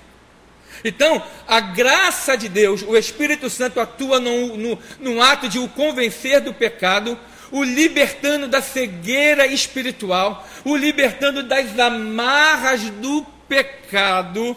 Então, 0.85 1.23
a 1.47 1.61
graça 1.61 2.37
de 2.37 2.49
Deus, 2.49 2.83
o 2.83 2.97
Espírito 2.97 3.51
Santo 3.51 3.81
atua 3.81 4.21
no, 4.21 5.23
ato 5.23 5.49
de 5.49 5.59
o 5.59 5.69
convencer 5.69 6.41
do 6.41 6.55
pecado, 6.55 7.19
o 7.51 7.63
libertando 7.63 8.47
da 8.47 8.61
cegueira 8.61 9.47
espiritual, 9.47 10.47
o 10.65 10.77
libertando 10.77 11.43
das 11.43 11.79
amarras 11.79 12.83
do 12.91 13.27
pecado. 13.49 14.57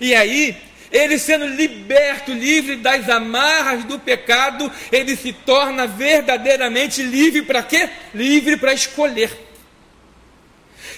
E 0.00 0.14
aí, 0.14 0.56
ele 0.90 1.18
sendo 1.18 1.46
liberto, 1.46 2.32
livre 2.32 2.76
das 2.76 3.08
amarras 3.08 3.84
do 3.84 3.98
pecado, 3.98 4.70
ele 4.92 5.16
se 5.16 5.32
torna 5.32 5.86
verdadeiramente 5.86 7.02
livre 7.02 7.42
para 7.42 7.62
quê? 7.62 7.88
Livre 8.14 8.56
para 8.56 8.72
escolher. 8.72 9.44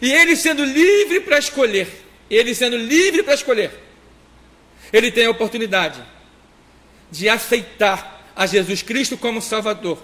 E 0.01 0.13
ele 0.13 0.37
sendo 0.37 0.65
livre 0.65 1.21
para 1.21 1.39
escolher, 1.39 1.89
ele 2.29 2.55
sendo 2.55 2.77
livre 2.77 3.23
para 3.23 3.35
escolher, 3.35 3.71
ele 4.93 5.11
tem 5.11 5.27
a 5.27 5.31
oportunidade 5.31 6.03
de 7.11 7.29
aceitar 7.29 8.33
a 8.35 8.47
Jesus 8.47 8.83
Cristo 8.83 9.17
como 9.17 9.41
Salvador, 9.41 10.03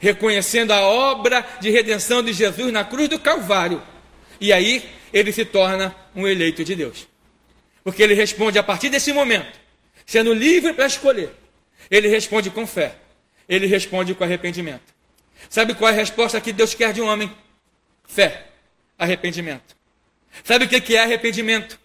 reconhecendo 0.00 0.72
a 0.72 0.80
obra 0.80 1.46
de 1.60 1.70
redenção 1.70 2.22
de 2.22 2.32
Jesus 2.32 2.72
na 2.72 2.84
cruz 2.84 3.08
do 3.08 3.18
Calvário. 3.18 3.82
E 4.40 4.52
aí 4.52 4.88
ele 5.12 5.32
se 5.32 5.44
torna 5.44 5.94
um 6.14 6.26
eleito 6.26 6.64
de 6.64 6.74
Deus. 6.74 7.06
Porque 7.84 8.02
ele 8.02 8.14
responde 8.14 8.58
a 8.58 8.62
partir 8.62 8.88
desse 8.88 9.12
momento, 9.12 9.58
sendo 10.06 10.32
livre 10.32 10.72
para 10.72 10.86
escolher. 10.86 11.30
Ele 11.90 12.08
responde 12.08 12.50
com 12.50 12.66
fé. 12.66 12.96
Ele 13.48 13.66
responde 13.66 14.14
com 14.14 14.24
arrependimento. 14.24 14.94
Sabe 15.48 15.74
qual 15.74 15.90
é 15.90 15.92
a 15.92 15.96
resposta 15.96 16.40
que 16.40 16.52
Deus 16.52 16.74
quer 16.74 16.92
de 16.92 17.00
um 17.00 17.06
homem? 17.06 17.32
Fé, 18.06 18.46
arrependimento. 18.98 19.76
Sabe 20.44 20.64
o 20.66 20.68
que 20.68 20.94
é 20.94 21.02
arrependimento? 21.02 21.78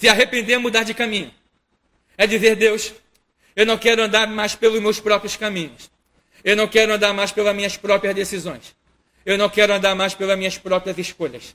Se 0.00 0.08
arrepender 0.08 0.54
é 0.54 0.58
mudar 0.58 0.82
de 0.82 0.94
caminho. 0.94 1.30
É 2.16 2.26
dizer, 2.26 2.56
Deus, 2.56 2.94
eu 3.54 3.66
não 3.66 3.76
quero 3.76 4.02
andar 4.02 4.26
mais 4.26 4.54
pelos 4.54 4.80
meus 4.80 4.98
próprios 4.98 5.36
caminhos. 5.36 5.90
Eu 6.42 6.56
não 6.56 6.66
quero 6.66 6.94
andar 6.94 7.12
mais 7.12 7.32
pelas 7.32 7.54
minhas 7.54 7.76
próprias 7.76 8.14
decisões. 8.14 8.74
Eu 9.26 9.36
não 9.36 9.50
quero 9.50 9.74
andar 9.74 9.94
mais 9.94 10.14
pelas 10.14 10.38
minhas 10.38 10.56
próprias 10.56 10.96
escolhas. 10.96 11.54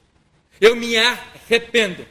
Eu 0.61 0.75
me 0.75 0.95
arrependo. 0.95 2.05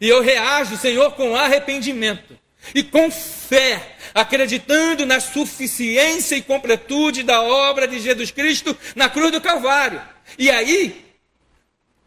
E 0.00 0.08
eu 0.08 0.20
reajo, 0.20 0.76
Senhor, 0.76 1.12
com 1.12 1.36
arrependimento 1.36 2.36
e 2.74 2.82
com 2.82 3.08
fé, 3.08 3.96
acreditando 4.12 5.06
na 5.06 5.20
suficiência 5.20 6.34
e 6.34 6.42
completude 6.42 7.22
da 7.22 7.42
obra 7.42 7.86
de 7.86 8.00
Jesus 8.00 8.32
Cristo 8.32 8.76
na 8.96 9.08
cruz 9.08 9.30
do 9.30 9.40
Calvário. 9.40 10.02
E 10.36 10.50
aí, 10.50 11.04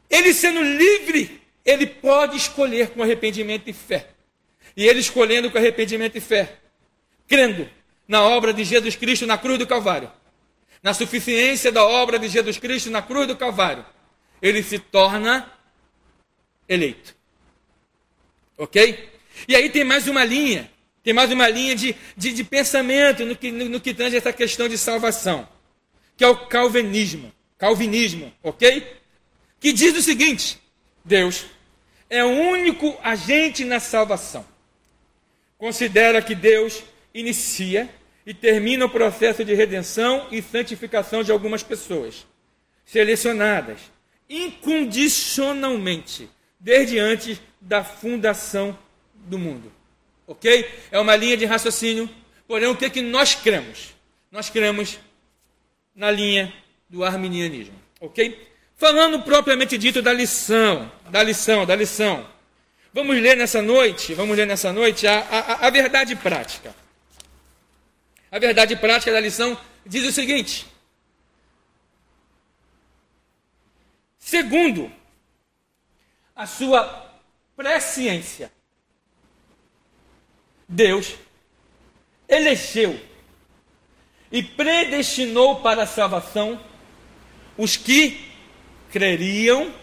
ele 0.10 0.34
sendo 0.34 0.62
livre, 0.62 1.43
ele 1.66 1.86
pode 1.86 2.38
escolher 2.38 2.90
com 2.90 3.02
arrependimento 3.02 3.70
e 3.70 3.74
fé. 3.74 4.10
E 4.76 4.86
ele 4.86 5.00
escolhendo 5.00 5.52
com 5.52 5.58
arrependimento 5.58 6.18
e 6.18 6.22
fé, 6.22 6.58
crendo 7.28 7.70
na 8.08 8.24
obra 8.24 8.54
de 8.54 8.64
Jesus 8.64 8.96
Cristo 8.96 9.26
na 9.26 9.38
cruz 9.38 9.60
do 9.60 9.68
Calvário, 9.68 10.12
na 10.82 10.94
suficiência 10.94 11.72
da 11.72 11.86
obra 11.86 12.20
de 12.20 12.28
Jesus 12.28 12.58
Cristo 12.58 12.90
na 12.90 13.02
cruz 13.02 13.28
do 13.28 13.38
Calvário, 13.38 13.86
ele 14.42 14.62
se 14.62 14.80
torna 14.80 15.52
eleito. 16.68 17.16
Ok? 18.58 19.10
E 19.48 19.56
aí 19.56 19.70
tem 19.70 19.84
mais 19.84 20.08
uma 20.08 20.24
linha, 20.24 20.70
tem 21.02 21.14
mais 21.14 21.32
uma 21.32 21.48
linha 21.48 21.76
de, 21.76 21.96
de, 22.18 22.34
de 22.34 22.44
pensamento 22.44 23.26
no 23.26 23.36
que, 23.36 23.52
no, 23.52 23.70
no 23.70 23.80
que 23.80 23.94
tange 23.94 24.18
essa 24.18 24.34
questão 24.34 24.68
de 24.68 24.78
salvação, 24.78 25.48
que 26.18 26.24
é 26.24 26.28
o 26.28 26.48
calvinismo. 26.48 27.32
Calvinismo, 27.58 28.34
ok? 28.44 28.86
Que 29.60 29.72
diz 29.72 29.96
o 29.96 30.02
seguinte: 30.02 30.60
Deus 31.04 31.46
é 32.10 32.24
o 32.24 32.30
único 32.30 32.98
agente 33.04 33.66
na 33.66 33.80
salvação. 33.80 34.46
Considera 35.58 36.22
que 36.22 36.36
Deus 36.36 36.84
inicia 37.14 37.90
e 38.26 38.34
termina 38.34 38.86
o 38.86 38.90
processo 38.90 39.44
de 39.44 39.54
redenção 39.54 40.28
e 40.32 40.42
santificação 40.42 41.24
de 41.24 41.32
algumas 41.32 41.64
pessoas, 41.64 42.26
selecionadas 42.86 43.80
incondicionalmente, 44.30 46.30
desde 46.60 46.98
antes 46.98 47.40
da 47.60 47.84
fundação 47.84 48.78
do 49.14 49.38
mundo. 49.38 49.70
Ok? 50.26 50.70
É 50.92 51.00
uma 51.00 51.16
linha 51.16 51.38
de 51.38 51.46
raciocínio, 51.46 52.10
porém 52.48 52.68
o 52.68 52.76
que, 52.76 52.86
é 52.86 52.90
que 52.90 53.02
nós 53.02 53.36
cremos? 53.36 53.94
Nós 54.32 54.50
cremos 54.50 54.98
na 55.94 56.10
linha 56.10 56.52
do 56.90 57.04
arminianismo. 57.04 57.76
Ok? 58.00 58.53
Falando 58.84 59.22
propriamente 59.22 59.78
dito 59.78 60.02
da 60.02 60.12
lição, 60.12 60.92
da 61.10 61.24
lição, 61.24 61.66
da 61.66 61.74
lição. 61.74 62.28
Vamos 62.92 63.16
ler 63.16 63.38
nessa 63.38 63.62
noite, 63.62 64.14
vamos 64.14 64.36
ler 64.36 64.46
nessa 64.46 64.74
noite 64.74 65.08
a, 65.08 65.20
a, 65.22 65.68
a 65.68 65.70
verdade 65.70 66.18
prática. 66.18 66.76
A 68.30 68.38
verdade 68.38 68.76
prática 68.76 69.14
da 69.14 69.22
lição 69.22 69.58
diz 69.86 70.04
o 70.04 70.12
seguinte: 70.12 70.68
segundo 74.20 74.92
a 76.36 76.46
sua 76.46 77.10
presciência. 77.56 78.52
Deus 80.68 81.16
elegeu 82.28 83.00
e 84.30 84.44
predestinou 84.44 85.62
para 85.62 85.84
a 85.84 85.88
salvação 85.88 86.60
os 87.58 87.78
que 87.78 88.33
creriam 88.94 89.74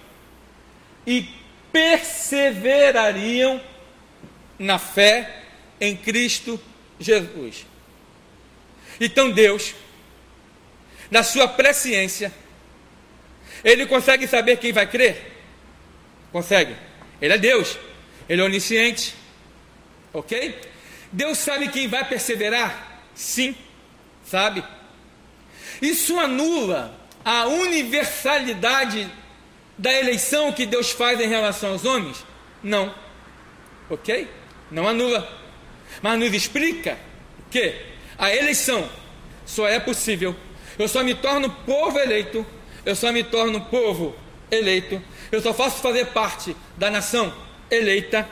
e 1.04 1.28
perseverariam 1.72 3.60
na 4.56 4.78
fé 4.78 5.42
em 5.80 5.96
Cristo 5.96 6.60
Jesus. 7.00 7.66
Então 9.00 9.32
Deus, 9.32 9.74
na 11.10 11.24
sua 11.24 11.48
presciência, 11.48 12.32
ele 13.64 13.84
consegue 13.86 14.28
saber 14.28 14.58
quem 14.58 14.72
vai 14.72 14.86
crer? 14.86 15.32
Consegue. 16.30 16.76
Ele 17.20 17.34
é 17.34 17.38
Deus. 17.38 17.76
Ele 18.28 18.40
é 18.40 18.44
onisciente. 18.44 19.14
Ok? 20.12 20.56
Deus 21.10 21.38
sabe 21.38 21.68
quem 21.68 21.88
vai 21.88 22.08
perseverar? 22.08 23.02
Sim, 23.12 23.56
sabe. 24.24 24.62
Isso 25.82 26.16
anula 26.20 26.99
a 27.24 27.46
universalidade 27.46 29.10
da 29.76 29.92
eleição 29.92 30.52
que 30.52 30.66
Deus 30.66 30.90
faz 30.90 31.20
em 31.20 31.28
relação 31.28 31.72
aos 31.72 31.84
homens? 31.84 32.24
Não. 32.62 32.94
Ok? 33.88 34.28
Não 34.70 34.86
anula. 34.86 35.28
Mas 36.02 36.18
nos 36.18 36.32
explica 36.32 36.98
que 37.50 37.74
a 38.18 38.34
eleição 38.34 38.88
só 39.44 39.66
é 39.66 39.80
possível. 39.80 40.34
Eu 40.78 40.88
só 40.88 41.02
me 41.02 41.14
torno 41.14 41.50
povo 41.50 41.98
eleito. 41.98 42.46
Eu 42.84 42.94
só 42.94 43.12
me 43.12 43.24
torno 43.24 43.60
povo 43.62 44.14
eleito. 44.50 45.02
Eu 45.32 45.40
só 45.40 45.52
faço 45.52 45.80
fazer 45.80 46.06
parte 46.06 46.56
da 46.76 46.90
nação 46.90 47.32
eleita 47.70 48.28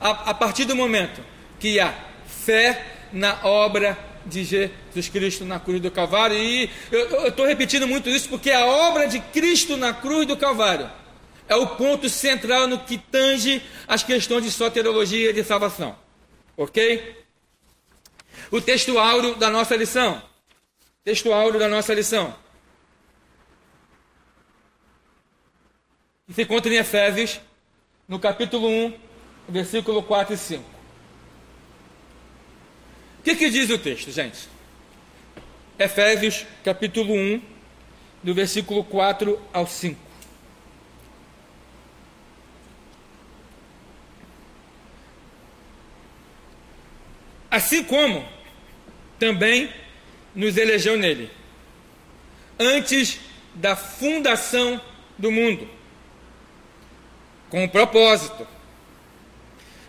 a, 0.00 0.30
a 0.30 0.34
partir 0.34 0.64
do 0.64 0.76
momento 0.76 1.20
que 1.58 1.80
há 1.80 1.92
fé 2.26 2.84
na 3.12 3.44
obra 3.44 3.98
de 4.26 4.44
Jesus 4.44 5.08
Cristo 5.10 5.44
na 5.44 5.58
cruz 5.58 5.80
do 5.80 5.90
Calvário. 5.90 6.36
E 6.36 6.70
eu 6.90 7.28
estou 7.28 7.46
repetindo 7.46 7.86
muito 7.86 8.08
isso 8.08 8.28
porque 8.28 8.50
a 8.50 8.66
obra 8.66 9.06
de 9.06 9.20
Cristo 9.20 9.76
na 9.76 9.92
cruz 9.92 10.26
do 10.26 10.36
Calvário 10.36 10.90
é 11.48 11.56
o 11.56 11.66
ponto 11.76 12.08
central 12.08 12.66
no 12.66 12.78
que 12.80 12.98
tange 12.98 13.62
as 13.86 14.02
questões 14.02 14.44
de 14.44 14.50
soteriologia 14.50 15.30
e 15.30 15.32
de 15.32 15.42
salvação. 15.42 15.96
Ok? 16.56 17.16
O 18.50 18.60
texto 18.60 18.98
áureo 18.98 19.34
da 19.34 19.50
nossa 19.50 19.74
lição. 19.76 20.22
Texto 21.04 21.32
áureo 21.32 21.58
da 21.58 21.68
nossa 21.68 21.94
lição. 21.94 22.34
Se 26.34 26.42
encontra 26.42 26.72
em 26.72 26.76
Efésios, 26.76 27.40
no 28.06 28.18
capítulo 28.18 28.68
1, 28.68 28.94
versículo 29.48 30.02
4 30.02 30.34
e 30.34 30.36
5 30.36 30.77
que, 33.28 33.36
que 33.36 33.50
diz 33.50 33.68
o 33.68 33.78
texto, 33.78 34.10
gente? 34.10 34.48
Efésios 35.78 36.46
capítulo 36.64 37.12
1, 37.12 37.42
do 38.22 38.34
versículo 38.34 38.82
4 38.84 39.40
ao 39.52 39.66
5. 39.66 40.00
Assim 47.50 47.82
como 47.84 48.26
também 49.18 49.72
nos 50.34 50.56
elegeu 50.56 50.96
nele, 50.96 51.30
antes 52.58 53.20
da 53.54 53.74
fundação 53.74 54.80
do 55.18 55.30
mundo, 55.30 55.68
com 57.50 57.64
um 57.64 57.68
propósito, 57.68 58.46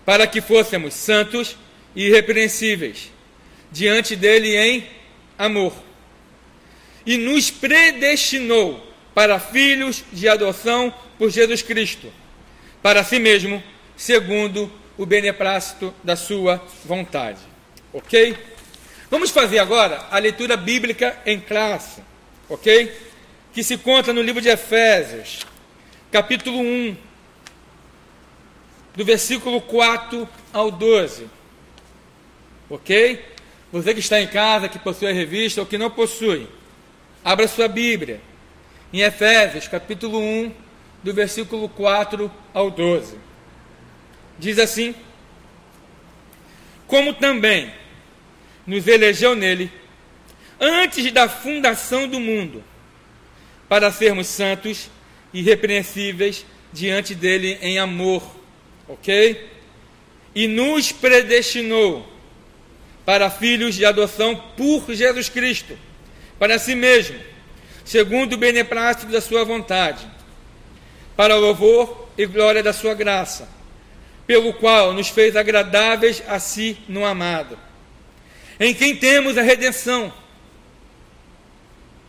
para 0.05 0.25
que 0.25 0.41
fôssemos 0.41 0.93
santos 0.93 1.55
e 1.95 2.07
irrepreensíveis 2.07 3.11
diante 3.71 4.15
dele 4.15 4.55
em 4.55 4.87
amor. 5.37 5.73
E 7.05 7.17
nos 7.17 7.49
predestinou 7.49 8.85
para 9.13 9.39
filhos 9.39 10.03
de 10.11 10.27
adoção 10.27 10.93
por 11.17 11.29
Jesus 11.29 11.61
Cristo, 11.61 12.11
para 12.81 13.03
si 13.03 13.19
mesmo, 13.19 13.61
segundo 13.97 14.71
o 14.97 15.05
beneplácito 15.05 15.93
da 16.03 16.15
sua 16.15 16.63
vontade. 16.85 17.39
Ok? 17.91 18.37
Vamos 19.09 19.31
fazer 19.31 19.59
agora 19.59 20.07
a 20.11 20.19
leitura 20.19 20.55
bíblica 20.55 21.17
em 21.25 21.39
classe, 21.39 22.01
ok? 22.47 22.93
Que 23.51 23.63
se 23.63 23.77
conta 23.77 24.13
no 24.13 24.21
livro 24.21 24.41
de 24.41 24.49
Efésios, 24.49 25.45
capítulo 26.11 26.59
1, 26.59 26.95
do 28.95 29.03
versículo 29.03 29.61
4 29.61 30.27
ao 30.53 30.69
12. 30.69 31.27
Ok? 32.69 33.19
Você 33.71 33.93
que 33.93 33.99
está 33.99 34.19
em 34.19 34.27
casa, 34.27 34.67
que 34.67 34.79
possui 34.79 35.07
a 35.07 35.13
revista 35.13 35.61
ou 35.61 35.67
que 35.67 35.77
não 35.77 35.91
possui, 35.91 36.47
abra 37.23 37.47
sua 37.47 37.67
Bíblia 37.67 38.19
em 38.91 39.01
Efésios, 39.01 39.67
capítulo 39.67 40.19
1, 40.19 40.51
do 41.03 41.13
versículo 41.13 41.69
4 41.69 42.31
ao 42.51 42.71
12. 42.71 43.15
Diz 44.39 44.57
assim: 44.57 44.95
Como 46.87 47.13
também 47.13 47.71
nos 48.65 48.87
elegeu 48.87 49.35
nele, 49.35 49.71
antes 50.59 51.11
da 51.11 51.29
fundação 51.29 52.07
do 52.07 52.19
mundo, 52.19 52.63
para 53.67 53.91
sermos 53.91 54.25
santos 54.25 54.89
e 55.31 55.41
irrepreensíveis 55.41 56.43
diante 56.73 57.13
dele 57.13 57.59
em 57.61 57.77
amor, 57.77 58.23
ok? 58.87 59.47
E 60.33 60.47
nos 60.47 60.91
predestinou 60.91 62.18
para 63.09 63.31
filhos 63.31 63.73
de 63.73 63.83
adoção 63.83 64.35
por 64.55 64.93
Jesus 64.93 65.29
Cristo, 65.29 65.75
para 66.37 66.59
si 66.59 66.75
mesmo, 66.75 67.19
segundo 67.83 68.33
o 68.33 68.37
beneplácito 68.37 69.11
da 69.11 69.19
sua 69.19 69.43
vontade, 69.43 70.07
para 71.17 71.35
o 71.35 71.39
louvor 71.39 72.07
e 72.15 72.27
glória 72.27 72.61
da 72.61 72.71
sua 72.71 72.93
graça, 72.93 73.49
pelo 74.27 74.53
qual 74.53 74.93
nos 74.93 75.09
fez 75.09 75.35
agradáveis 75.35 76.21
a 76.27 76.39
si 76.39 76.77
no 76.87 77.03
amado, 77.03 77.57
em 78.59 78.75
quem 78.75 78.95
temos 78.95 79.39
a 79.39 79.41
redenção. 79.41 80.13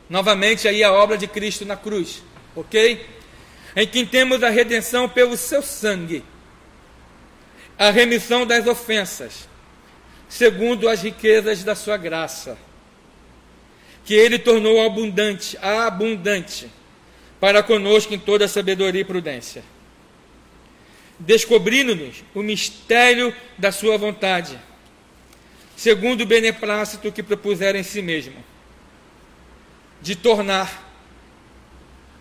Novamente 0.06 0.68
aí 0.68 0.84
a 0.84 0.92
obra 0.92 1.16
de 1.16 1.26
Cristo 1.26 1.64
na 1.64 1.76
cruz, 1.76 2.22
ok? 2.54 3.08
Em 3.74 3.86
quem 3.86 4.04
temos 4.04 4.42
a 4.42 4.50
redenção 4.50 5.08
pelo 5.08 5.34
seu 5.38 5.62
sangue, 5.62 6.22
a 7.78 7.88
remissão 7.88 8.44
das 8.44 8.66
ofensas 8.66 9.48
segundo 10.30 10.88
as 10.88 11.02
riquezas 11.02 11.64
da 11.64 11.74
sua 11.74 11.96
graça, 11.96 12.56
que 14.04 14.14
ele 14.14 14.38
tornou 14.38 14.80
abundante, 14.80 15.58
abundante, 15.58 16.70
para 17.40 17.64
conosco 17.64 18.14
em 18.14 18.18
toda 18.18 18.46
sabedoria 18.46 19.00
e 19.00 19.04
prudência, 19.04 19.64
descobrindo-nos 21.18 22.22
o 22.32 22.42
mistério 22.42 23.34
da 23.58 23.72
sua 23.72 23.98
vontade, 23.98 24.56
segundo 25.76 26.20
o 26.20 26.26
beneplácito 26.26 27.10
que 27.10 27.24
propuseram 27.24 27.80
em 27.80 27.82
si 27.82 28.00
mesmo, 28.00 28.36
de 30.00 30.14
tornar 30.14 30.88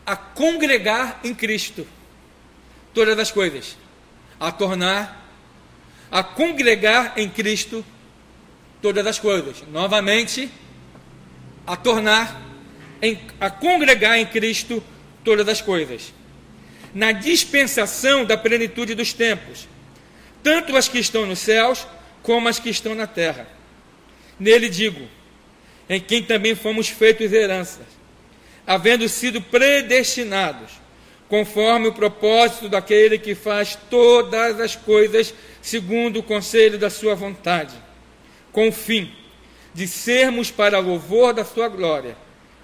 a 0.04 0.16
congregar 0.16 1.20
em 1.24 1.36
Cristo 1.36 1.88
todas 2.92 3.20
as 3.20 3.32
coisas, 3.32 3.78
a 4.40 4.52
tornar 4.52 5.20
a 6.12 6.24
congregar 6.24 7.14
em 7.16 7.30
Cristo 7.30 7.86
todas 8.82 9.06
as 9.06 9.20
coisas. 9.20 9.64
Novamente, 9.72 10.50
a 11.66 11.76
tornar, 11.76 12.42
a 13.40 13.50
congregar 13.50 14.18
em 14.18 14.26
Cristo 14.26 14.84
todas 15.24 15.48
as 15.48 15.62
coisas. 15.62 16.14
Na 16.94 17.12
dispensação 17.12 18.26
da 18.26 18.38
plenitude 18.38 18.96
dos 18.96 19.14
tempos, 19.14 19.68
tanto 20.42 20.76
as 20.76 20.88
que 20.88 21.00
estão 21.00 21.26
nos 21.26 21.40
céus 21.40 21.86
como 22.24 22.48
as 22.48 22.60
que 22.60 22.70
estão 22.70 22.96
na 22.96 23.06
terra. 23.06 23.48
Nele 24.40 24.70
digo, 24.70 25.08
em 25.88 26.00
quem 26.00 26.24
também 26.24 26.56
fomos 26.56 26.88
feitos 26.88 27.32
heranças, 27.32 27.86
havendo 28.66 29.08
sido 29.10 29.42
predestinados, 29.42 30.72
conforme 31.28 31.88
o 31.88 31.94
propósito 31.94 32.68
daquele 32.70 33.20
que 33.20 33.36
faz 33.36 33.78
todas 33.90 34.60
as 34.60 34.76
coisas 34.76 35.34
segundo 35.62 36.22
o 36.22 36.24
conselho 36.24 36.80
da 36.80 36.90
sua 36.90 37.14
vontade 37.14 37.89
com 38.52 38.70
o 38.70 38.72
fim 38.72 39.14
de 39.74 39.88
sermos 39.88 40.52
para 40.52 40.80
louvor 40.80 41.34
da 41.34 41.46
sua 41.46 41.68
glória, 41.68 42.18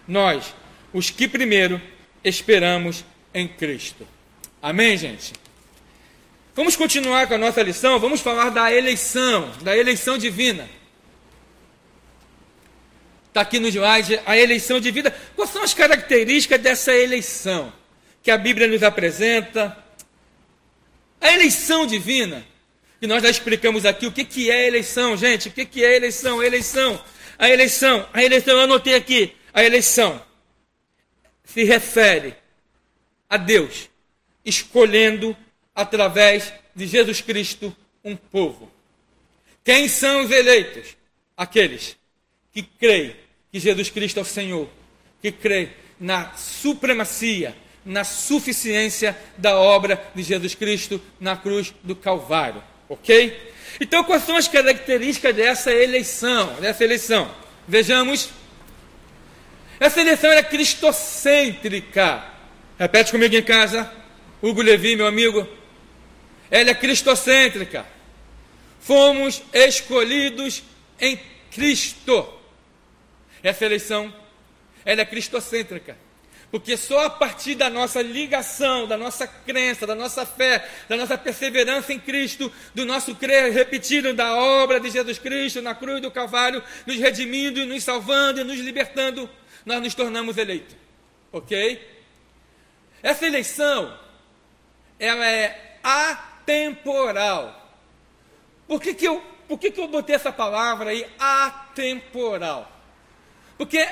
nós, 0.08 0.54
os 0.94 1.10
que 1.10 1.28
primeiro 1.28 1.82
esperamos 2.24 3.06
em 3.34 3.48
Cristo. 3.48 4.08
Amém, 4.62 4.98
gente? 4.98 5.34
Vamos 6.56 6.76
continuar 6.76 7.28
com 7.28 7.34
a 7.34 7.38
nossa 7.38 7.62
lição, 7.62 8.00
vamos 8.00 8.22
falar 8.22 8.50
da 8.50 8.74
eleição, 8.74 9.52
da 9.62 9.76
eleição 9.78 10.18
divina. 10.18 10.70
Está 13.28 13.42
aqui 13.42 13.60
no 13.60 13.68
slide 13.68 14.20
a 14.26 14.38
eleição 14.38 14.80
divina. 14.80 15.14
Quais 15.36 15.52
são 15.52 15.62
as 15.62 15.74
características 15.74 16.62
dessa 16.62 16.94
eleição 16.94 17.74
que 18.24 18.32
a 18.32 18.38
Bíblia 18.38 18.68
nos 18.68 18.82
apresenta? 18.82 19.78
A 21.20 21.34
eleição 21.34 21.86
divina 21.86 22.46
e 23.06 23.08
nós 23.08 23.22
já 23.22 23.30
explicamos 23.30 23.86
aqui 23.86 24.08
o 24.08 24.12
que, 24.12 24.26
que 24.26 24.50
é 24.50 24.68
eleição, 24.68 25.16
gente. 25.16 25.48
O 25.48 25.52
que, 25.52 25.64
que 25.64 25.86
é 25.86 25.96
eleição? 25.96 26.44
Eleição. 26.44 27.00
A 27.38 27.50
eleição, 27.50 28.10
a 28.12 28.24
eleição, 28.24 28.56
eu 28.56 28.62
anotei 28.62 28.96
aqui. 28.96 29.36
A 29.54 29.64
eleição 29.64 30.20
se 31.44 31.64
refere 31.64 32.36
a 33.30 33.38
Deus 33.38 33.90
escolhendo 34.44 35.38
através 35.76 36.52
de 36.76 36.88
Jesus 36.88 37.22
Cristo 37.22 37.76
um 38.04 38.16
povo. 38.16 38.72
Quem 39.64 39.88
são 39.88 40.24
os 40.24 40.32
eleitos? 40.32 40.98
Aqueles 41.38 41.96
que 42.52 42.64
creem 42.64 43.16
que 43.52 43.60
Jesus 43.60 43.90
Cristo 43.92 44.18
é 44.18 44.22
o 44.24 44.26
Senhor, 44.26 44.68
que 45.22 45.32
creem 45.32 45.72
na 46.00 46.34
supremacia, 46.34 47.56
na 47.86 48.04
suficiência 48.04 49.16
da 49.38 49.60
obra 49.60 50.12
de 50.16 50.24
Jesus 50.24 50.56
Cristo 50.56 51.00
na 51.20 51.38
cruz 51.38 51.72
do 51.84 51.96
Calvário. 51.96 52.64
Ok? 52.96 53.52
Então, 53.80 54.04
quais 54.04 54.24
são 54.24 54.38
as 54.38 54.48
características 54.48 55.36
dessa 55.36 55.72
eleição? 55.72 56.56
Dessa 56.56 56.84
eleição? 56.84 57.30
Vejamos. 57.68 58.30
Essa 59.80 60.00
eleição 60.00 60.32
era 60.32 60.44
cristocêntrica. 60.44 62.24
Repete 62.80 63.12
comigo 63.12 63.36
em 63.36 63.44
casa, 63.44 63.92
Hugo 64.42 64.62
Levi, 64.62 64.96
meu 64.96 65.08
amigo. 65.08 65.48
Ela 66.50 66.70
é 66.70 66.74
cristocêntrica. 66.74 67.86
Fomos 68.80 69.42
escolhidos 69.54 70.64
em 71.00 71.20
Cristo. 71.52 72.32
Essa 73.44 73.66
eleição, 73.66 74.14
ela 74.86 75.02
é 75.02 75.06
cristocêntrica. 75.06 75.98
Porque 76.56 76.78
só 76.78 77.08
a 77.08 77.10
partir 77.10 77.54
da 77.56 77.70
nossa 77.70 78.02
ligação, 78.02 78.88
da 78.88 78.96
nossa 78.96 79.28
crença, 79.28 79.86
da 79.86 79.94
nossa 79.94 80.26
fé, 80.26 80.66
da 80.88 80.96
nossa 80.96 81.18
perseverança 81.18 81.92
em 81.92 82.00
Cristo, 82.00 82.50
do 82.74 82.86
nosso 82.86 83.14
crer 83.14 83.52
repetido 83.52 84.14
da 84.14 84.34
obra 84.34 84.80
de 84.80 84.90
Jesus 84.90 85.20
Cristo 85.20 85.62
na 85.62 85.76
cruz 85.76 86.02
do 86.02 86.10
Calvário, 86.10 86.64
nos 86.88 86.96
redimindo, 86.96 87.66
nos 87.66 87.84
salvando 87.84 88.40
e 88.40 88.46
nos 88.46 88.58
libertando, 88.58 89.30
nós 89.66 89.82
nos 89.82 89.94
tornamos 89.94 90.38
eleitos. 90.38 90.78
Ok? 91.30 91.86
Essa 93.04 93.26
eleição, 93.26 94.00
ela 94.98 95.30
é 95.30 95.78
atemporal. 95.84 97.70
Por 98.66 98.82
que, 98.82 98.94
que, 98.94 99.06
eu, 99.06 99.22
por 99.46 99.60
que, 99.60 99.72
que 99.72 99.82
eu 99.82 99.90
botei 99.90 100.16
essa 100.16 100.32
palavra 100.32 100.92
aí, 100.92 101.06
atemporal? 101.20 102.72
Porque 103.58 103.86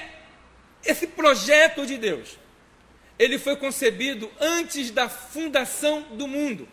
esse 0.86 1.08
projeto 1.08 1.86
de 1.86 1.98
Deus, 1.98 2.42
ele 3.24 3.40
foi 3.40 3.56
concebido 3.56 4.30
antes 4.40 4.92
da 4.92 5.08
fundação 5.08 6.02
do 6.12 6.28
mundo, 6.28 6.68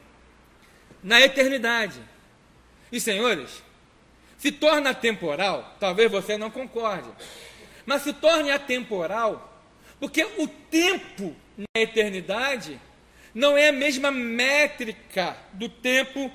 na 1.02 1.20
eternidade. 1.20 2.00
E 2.90 3.00
senhores, 3.00 3.62
se 4.36 4.50
torna 4.50 4.94
temporal, 4.94 5.76
talvez 5.78 6.10
você 6.10 6.36
não 6.36 6.50
concorde, 6.50 7.08
mas 7.86 8.02
se 8.02 8.12
torne 8.12 8.50
atemporal, 8.50 9.62
porque 9.98 10.24
o 10.24 10.48
tempo 10.48 11.36
na 11.56 11.80
eternidade 11.80 12.80
não 13.34 13.56
é 13.56 13.68
a 13.68 13.72
mesma 13.72 14.10
métrica 14.10 15.36
do 15.52 15.68
tempo 15.68 16.30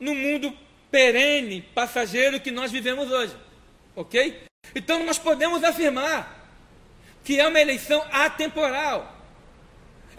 no 0.00 0.14
mundo 0.14 0.56
perene, 0.90 1.62
passageiro 1.74 2.40
que 2.40 2.50
nós 2.50 2.72
vivemos 2.72 3.10
hoje. 3.10 3.36
Ok? 3.94 4.42
Então 4.74 5.04
nós 5.04 5.18
podemos 5.18 5.62
afirmar 5.62 6.42
que 7.22 7.38
é 7.38 7.46
uma 7.46 7.60
eleição 7.60 8.04
atemporal. 8.10 9.21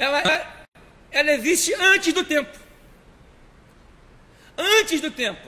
Ela, 0.04 0.66
ela, 1.12 1.32
existe 1.32 1.74
antes 1.76 2.12
do 2.12 2.26
tempo. 2.26 2.60
Antes 4.58 5.00
do 5.00 5.10
tempo. 5.10 5.48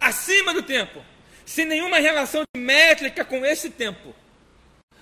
Acima 0.00 0.54
do 0.54 0.62
tempo. 0.62 1.04
Sem 1.44 1.64
nenhuma 1.64 1.98
relação 1.98 2.44
métrica 2.56 3.24
com 3.24 3.44
esse 3.44 3.70
tempo. 3.70 4.14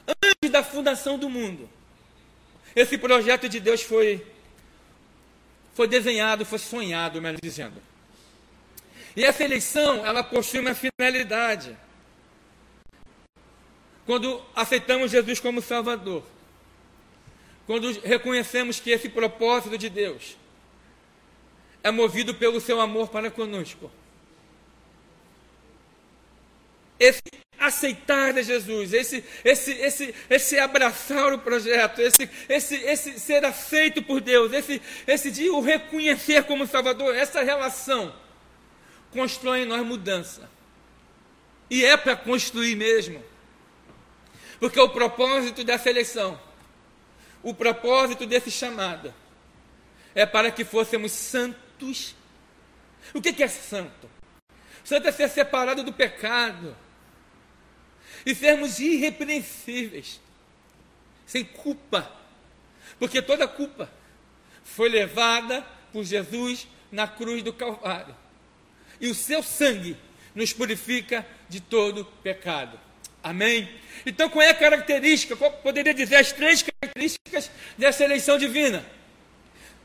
Antes 0.08 0.50
da 0.50 0.62
fundação 0.62 1.18
do 1.18 1.28
mundo. 1.28 1.68
Esse 2.74 2.96
projeto 2.96 3.50
de 3.50 3.60
Deus 3.60 3.82
foi, 3.82 4.26
foi 5.74 5.86
desenhado, 5.86 6.46
foi 6.46 6.58
sonhado, 6.58 7.20
melhor 7.20 7.38
dizendo. 7.42 7.82
E 9.14 9.24
essa 9.24 9.44
eleição, 9.44 10.06
ela 10.06 10.24
possui 10.24 10.60
uma 10.60 10.74
finalidade. 10.74 11.76
Quando 14.06 14.42
aceitamos 14.56 15.10
Jesus 15.10 15.38
como 15.38 15.60
Salvador, 15.60 16.24
quando 17.66 17.90
reconhecemos 18.00 18.78
que 18.78 18.90
esse 18.90 19.08
propósito 19.08 19.78
de 19.78 19.88
Deus 19.88 20.36
é 21.82 21.90
movido 21.90 22.34
pelo 22.34 22.60
seu 22.60 22.80
amor 22.80 23.08
para 23.08 23.30
conosco, 23.30 23.90
esse 26.98 27.22
aceitar 27.58 28.32
de 28.32 28.42
Jesus, 28.42 28.92
esse, 28.92 29.24
esse, 29.44 29.72
esse, 29.72 30.14
esse 30.28 30.58
abraçar 30.58 31.32
o 31.32 31.38
projeto, 31.38 32.00
esse, 32.00 32.28
esse, 32.48 32.74
esse 32.76 33.18
ser 33.18 33.44
aceito 33.44 34.02
por 34.02 34.20
Deus, 34.20 34.52
esse, 34.52 34.80
esse 35.06 35.30
de 35.30 35.48
o 35.48 35.60
reconhecer 35.60 36.44
como 36.44 36.66
Salvador, 36.66 37.14
essa 37.14 37.42
relação 37.42 38.14
constrói 39.10 39.60
em 39.60 39.66
nós 39.66 39.86
mudança. 39.86 40.50
E 41.70 41.84
é 41.84 41.96
para 41.96 42.16
construir 42.16 42.74
mesmo. 42.74 43.24
Porque 44.60 44.78
o 44.78 44.88
propósito 44.88 45.64
dessa 45.64 45.88
eleição, 45.88 46.38
o 47.44 47.52
propósito 47.54 48.26
desse 48.26 48.50
chamado, 48.50 49.14
é 50.14 50.24
para 50.24 50.50
que 50.50 50.64
fôssemos 50.64 51.12
santos. 51.12 52.16
O 53.12 53.20
que 53.20 53.42
é 53.42 53.48
santo? 53.48 54.10
Santo 54.82 55.06
é 55.06 55.12
ser 55.12 55.28
separado 55.28 55.84
do 55.84 55.92
pecado 55.92 56.74
e 58.24 58.34
sermos 58.34 58.80
irrepreensíveis, 58.80 60.20
sem 61.26 61.44
culpa, 61.44 62.10
porque 62.98 63.20
toda 63.20 63.46
culpa 63.46 63.90
foi 64.64 64.88
levada 64.88 65.62
por 65.92 66.02
Jesus 66.02 66.66
na 66.90 67.06
cruz 67.06 67.42
do 67.42 67.52
Calvário, 67.52 68.16
e 69.00 69.08
o 69.08 69.14
seu 69.14 69.42
sangue 69.42 69.96
nos 70.34 70.52
purifica 70.52 71.26
de 71.48 71.60
todo 71.60 72.06
pecado. 72.22 72.80
Amém? 73.24 73.66
Então, 74.04 74.28
qual 74.28 74.42
é 74.42 74.50
a 74.50 74.54
característica? 74.54 75.34
Qual 75.34 75.50
poderia 75.50 75.94
dizer 75.94 76.16
as 76.16 76.30
três 76.30 76.62
características 76.62 77.50
dessa 77.78 78.04
eleição 78.04 78.36
divina? 78.36 78.84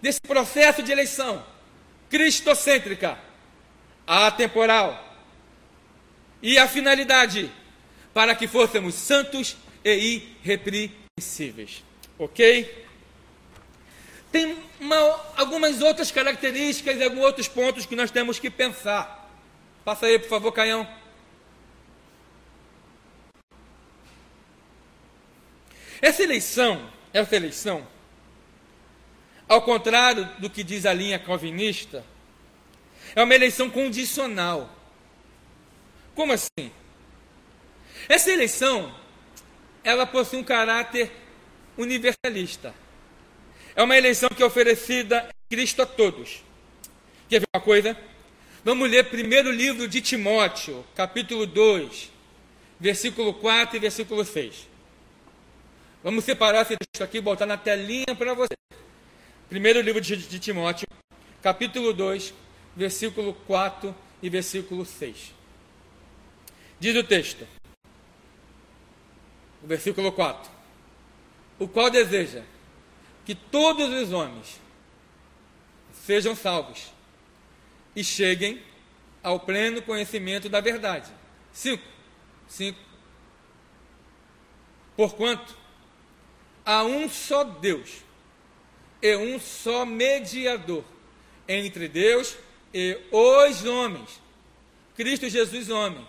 Desse 0.01 0.19
processo 0.19 0.83
de 0.83 0.91
eleição 0.91 1.45
cristocêntrica, 2.09 3.17
atemporal. 4.05 5.05
E 6.41 6.57
a 6.57 6.67
finalidade 6.67 7.49
para 8.13 8.35
que 8.35 8.45
fôssemos 8.45 8.95
santos 8.95 9.55
e 9.85 10.35
irrepreensíveis. 10.43 11.81
Ok? 12.17 12.85
Tem 14.33 14.57
uma, 14.81 14.97
algumas 15.37 15.81
outras 15.81 16.11
características 16.11 16.97
e 16.97 17.03
alguns 17.03 17.23
outros 17.23 17.47
pontos 17.47 17.85
que 17.85 17.95
nós 17.95 18.11
temos 18.11 18.37
que 18.37 18.49
pensar. 18.49 19.31
Passa 19.85 20.07
aí, 20.07 20.19
por 20.19 20.27
favor, 20.27 20.51
Caião. 20.51 20.85
Essa 26.01 26.23
eleição, 26.23 26.89
essa 27.13 27.35
eleição, 27.35 27.85
ao 29.47 29.61
contrário 29.61 30.29
do 30.39 30.49
que 30.49 30.63
diz 30.63 30.85
a 30.85 30.93
linha 30.93 31.19
calvinista, 31.19 32.05
é 33.15 33.23
uma 33.23 33.35
eleição 33.35 33.69
condicional. 33.69 34.73
Como 36.15 36.31
assim? 36.31 36.71
Essa 38.07 38.31
eleição, 38.31 38.93
ela 39.83 40.05
possui 40.05 40.39
um 40.39 40.43
caráter 40.43 41.11
universalista. 41.77 42.73
É 43.75 43.83
uma 43.83 43.97
eleição 43.97 44.29
que 44.29 44.43
é 44.43 44.45
oferecida 44.45 45.27
em 45.29 45.55
Cristo 45.55 45.81
a 45.81 45.85
todos. 45.85 46.43
Quer 47.27 47.39
ver 47.39 47.47
uma 47.53 47.61
coisa? 47.61 47.97
Vamos 48.63 48.89
ler 48.89 49.09
primeiro 49.09 49.51
livro 49.51 49.87
de 49.87 50.01
Timóteo, 50.01 50.85
capítulo 50.95 51.45
2, 51.45 52.11
versículo 52.79 53.33
4 53.33 53.77
e 53.77 53.79
versículo 53.79 54.25
6. 54.25 54.68
Vamos 56.01 56.23
separar 56.23 56.61
esse 56.61 56.77
texto 56.77 57.03
aqui 57.03 57.17
e 57.17 57.21
botar 57.21 57.45
na 57.45 57.57
telinha 57.57 58.15
para 58.17 58.33
você. 58.33 58.55
Primeiro 59.49 59.81
livro 59.81 59.99
de, 59.99 60.15
de 60.15 60.39
Timóteo, 60.39 60.87
capítulo 61.41 61.91
2, 61.91 62.33
versículo 62.73 63.33
4 63.45 63.93
e 64.21 64.29
versículo 64.29 64.85
6. 64.85 65.33
Diz 66.79 66.95
o 66.95 67.03
texto: 67.03 67.45
o 69.61 69.67
versículo 69.67 70.11
4. 70.13 70.49
O 71.59 71.67
qual 71.67 71.89
deseja 71.89 72.43
que 73.25 73.35
todos 73.35 73.89
os 73.89 74.13
homens 74.13 74.59
sejam 75.91 76.33
salvos 76.33 76.93
e 77.93 78.05
cheguem 78.05 78.63
ao 79.21 79.41
pleno 79.41 79.81
conhecimento 79.81 80.47
da 80.47 80.61
verdade. 80.61 81.11
5. 81.51 81.83
5. 82.47 82.79
Porquanto 84.95 85.59
há 86.69 86.83
um 86.83 87.09
só 87.09 87.43
Deus 87.43 88.03
e 89.01 89.15
um 89.15 89.39
só 89.39 89.87
mediador 89.87 90.83
entre 91.47 91.87
Deus 91.87 92.37
e 92.71 92.95
os 93.11 93.65
homens, 93.65 94.21
Cristo 94.95 95.27
Jesus, 95.27 95.71
homem, 95.71 96.05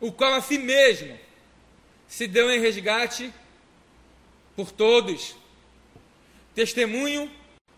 o 0.00 0.10
qual 0.10 0.32
a 0.32 0.40
si 0.40 0.56
mesmo 0.56 1.18
se 2.08 2.26
deu 2.26 2.50
em 2.50 2.58
resgate 2.58 3.30
por 4.56 4.72
todos. 4.72 5.36
Testemunho 6.54 7.30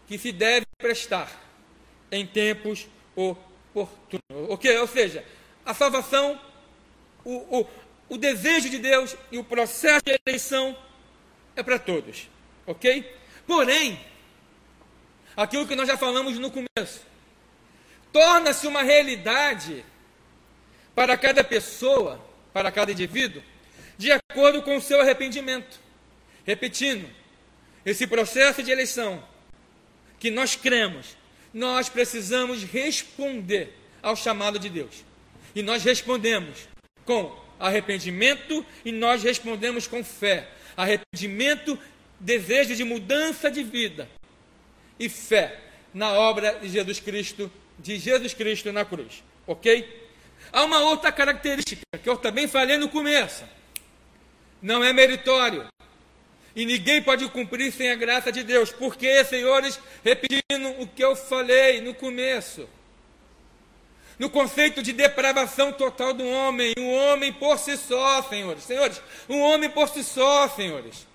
que 0.07 0.19
se 0.19 0.31
deve 0.31 0.67
prestar 0.77 1.33
em 2.13 2.25
tempos 2.25 2.87
oportunos. 3.17 4.51
Ok? 4.51 4.79
Ou 4.79 4.87
seja, 4.87 5.25
a 5.67 5.75
salvação, 5.75 6.41
o, 7.25 7.59
o, 7.59 7.67
o 8.09 8.17
desejo 8.17 8.71
de 8.71 8.79
Deus 8.79 9.17
e 9.33 9.39
o 9.39 9.43
processo 9.43 10.05
de 10.05 10.17
eleição 10.25 10.77
é 11.59 11.63
para 11.63 11.79
todos. 11.79 12.29
Ok? 12.67 13.05
Porém, 13.47 13.99
aquilo 15.37 15.67
que 15.67 15.75
nós 15.75 15.89
já 15.89 15.97
falamos 15.97 16.39
no 16.39 16.51
começo, 16.51 17.03
torna-se 18.13 18.67
uma 18.67 18.83
realidade 18.83 19.85
para 20.95 21.17
cada 21.17 21.43
pessoa, 21.43 22.25
para 22.53 22.71
cada 22.71 22.93
indivíduo, 22.93 23.43
de 23.97 24.13
acordo 24.13 24.63
com 24.63 24.77
o 24.77 24.81
seu 24.81 25.01
arrependimento. 25.01 25.81
Repetindo, 26.47 27.09
esse 27.85 28.07
processo 28.07 28.63
de 28.63 28.71
eleição, 28.71 29.23
que 30.19 30.31
nós 30.31 30.55
cremos, 30.55 31.17
nós 31.53 31.89
precisamos 31.89 32.63
responder 32.63 33.75
ao 34.03 34.15
chamado 34.15 34.59
de 34.59 34.69
Deus. 34.69 35.05
E 35.55 35.63
nós 35.63 35.83
respondemos 35.83 36.69
com 37.05 37.37
arrependimento 37.59 38.65
e 38.85 38.93
nós 38.93 39.23
respondemos 39.23 39.87
com 39.87 40.05
fé. 40.05 40.49
Arrependimento, 40.79 41.77
desejo 42.21 42.77
de 42.77 42.85
mudança 42.85 43.51
de 43.51 43.65
vida 43.65 44.09
e 44.97 45.09
fé 45.09 45.59
na 45.93 46.13
obra 46.13 46.53
de 46.61 46.69
Jesus 46.69 47.01
Cristo, 47.01 47.51
de 47.77 47.99
Jesus 47.99 48.33
Cristo 48.33 48.73
na 48.73 48.85
cruz. 48.85 49.25
OK? 49.45 50.07
Há 50.53 50.63
uma 50.63 50.79
outra 50.85 51.11
característica 51.11 51.83
que 52.01 52.09
eu 52.09 52.17
também 52.17 52.47
falei 52.47 52.77
no 52.77 52.89
começo. 52.89 53.43
Não 54.63 54.85
é 54.85 54.93
meritório. 54.93 55.67
E 56.55 56.65
ninguém 56.65 57.03
pode 57.03 57.29
cumprir 57.29 57.73
sem 57.73 57.91
a 57.91 57.97
graça 57.97 58.31
de 58.31 58.45
Deus. 58.45 58.71
Porque, 58.71 59.25
senhores, 59.25 59.81
repetindo 60.05 60.81
o 60.81 60.87
que 60.87 61.03
eu 61.03 61.17
falei 61.17 61.81
no 61.81 61.93
começo, 61.93 62.69
no 64.19 64.29
conceito 64.29 64.83
de 64.83 64.93
depravação 64.93 65.73
total 65.73 66.13
do 66.13 66.27
homem, 66.27 66.75
um 66.77 66.93
homem 66.93 67.33
por 67.33 67.59
si 67.59 67.77
só, 67.77 68.23
senhores, 68.23 68.65
senhores, 68.65 69.01
um 69.29 69.41
homem 69.41 69.71
por 69.71 69.89
si 69.89 70.03
só, 70.03 70.49
senhores, 70.49 71.07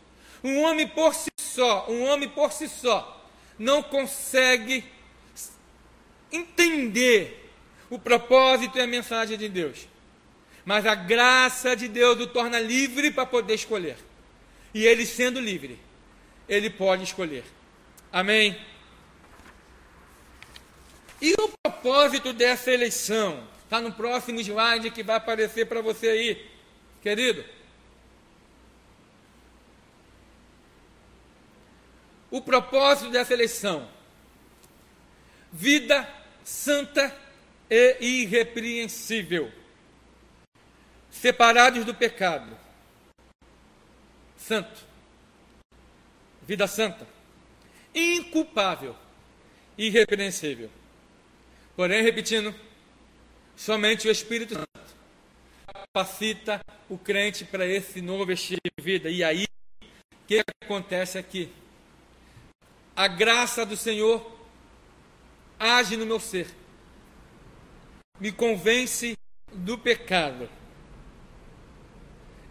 um 0.44 0.62
homem 0.62 0.88
por 0.88 1.14
si 1.14 1.30
só, 1.38 1.86
um 1.90 2.04
homem 2.04 2.30
por 2.30 2.52
si 2.54 2.68
só, 2.70 3.30
não 3.60 3.84
consegue 3.84 4.86
entender 6.32 7.52
o 7.90 8.00
propósito 8.00 8.78
e 8.78 8.82
a 8.82 8.88
mensagem 8.88 9.38
de 9.38 9.50
Deus. 9.50 9.88
Mas 10.66 10.86
a 10.86 10.96
graça 10.96 11.76
de 11.76 11.88
Deus 11.88 12.20
o 12.22 12.28
torna 12.28 12.60
livre 12.60 13.12
para 13.12 13.26
poder 13.26 13.54
escolher. 13.54 13.98
E 14.74 14.86
ele 14.86 15.06
sendo 15.06 15.40
livre, 15.40 15.78
ele 16.48 16.70
pode 16.70 17.04
escolher. 17.04 17.44
Amém? 18.12 18.58
E 21.24 21.34
o 21.40 21.48
propósito 21.48 22.34
dessa 22.34 22.70
eleição? 22.70 23.48
Está 23.64 23.80
no 23.80 23.94
próximo 23.94 24.42
slide 24.42 24.92
que 24.92 25.02
vai 25.02 25.16
aparecer 25.16 25.66
para 25.66 25.82
você 25.82 26.10
aí, 26.10 26.52
querido. 27.02 27.46
O 32.30 32.42
propósito 32.42 33.10
dessa 33.10 33.34
eleição: 33.34 33.88
vida 35.50 36.06
santa 36.44 37.16
e 37.70 38.24
irrepreensível, 38.24 39.50
separados 41.10 41.86
do 41.86 41.96
pecado, 41.96 42.54
santo, 44.36 44.86
vida 46.42 46.68
santa, 46.68 47.08
inculpável, 47.96 48.94
irrepreensível. 49.78 50.70
Porém, 51.76 52.04
repetindo, 52.04 52.54
somente 53.56 54.08
o 54.08 54.12
Espírito 54.12 54.54
Santo 54.54 54.68
capacita 55.66 56.62
o 56.90 56.98
crente 56.98 57.46
para 57.46 57.66
esse 57.66 58.02
novo 58.02 58.32
estilo 58.32 58.62
de 58.78 58.84
vida. 58.84 59.10
E 59.10 59.24
aí, 59.24 59.46
o 59.82 60.26
que 60.28 60.44
acontece 60.64 61.18
aqui? 61.18 61.52
A 62.96 63.08
graça 63.08 63.66
do 63.66 63.76
Senhor 63.76 64.34
age 65.60 65.98
no 65.98 66.06
meu 66.06 66.20
ser, 66.20 66.48
me 68.20 68.32
convence 68.32 69.18
do 69.52 69.78
pecado. 69.78 70.50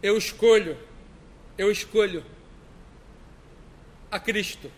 Eu 0.02 0.16
escolho, 0.16 0.76
eu 1.56 1.70
escolho 1.70 2.24
a 4.10 4.18
Cristo. 4.18 4.70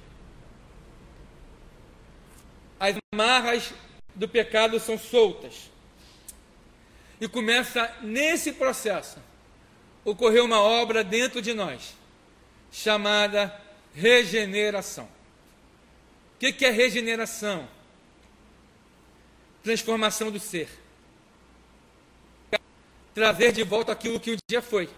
As 2.78 2.96
amarras 3.12 3.72
do 4.14 4.28
pecado 4.28 4.78
são 4.78 4.96
soltas. 4.96 5.70
E 7.20 7.28
começa 7.28 7.92
nesse 8.02 8.52
processo 8.52 9.18
ocorrer 10.04 10.44
uma 10.44 10.60
obra 10.60 11.02
dentro 11.02 11.40
de 11.40 11.54
nós 11.54 11.94
chamada 12.70 13.60
regeneração. 13.94 15.08
O 16.34 16.38
que 16.38 16.64
é 16.64 16.70
regeneração? 16.70 17.68
Transformação 19.62 20.30
do 20.30 20.38
ser. 20.38 20.68
Trazer 23.14 23.52
de 23.52 23.62
volta 23.62 23.92
aquilo 23.92 24.20
que 24.20 24.32
um 24.32 24.36
dia 24.46 24.60
foi. 24.60 24.86
O 24.86 24.90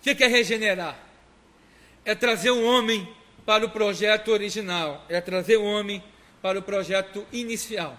que 0.00 0.24
é 0.24 0.26
regenerar? 0.26 0.98
É 2.04 2.14
trazer 2.14 2.50
o 2.50 2.64
homem 2.64 3.14
para 3.44 3.64
o 3.64 3.70
projeto 3.70 4.28
original, 4.28 5.04
é 5.08 5.20
trazer 5.20 5.58
o 5.58 5.64
homem 5.64 6.00
para 6.00 6.17
o 6.42 6.62
projeto 6.62 7.26
inicial. 7.32 7.96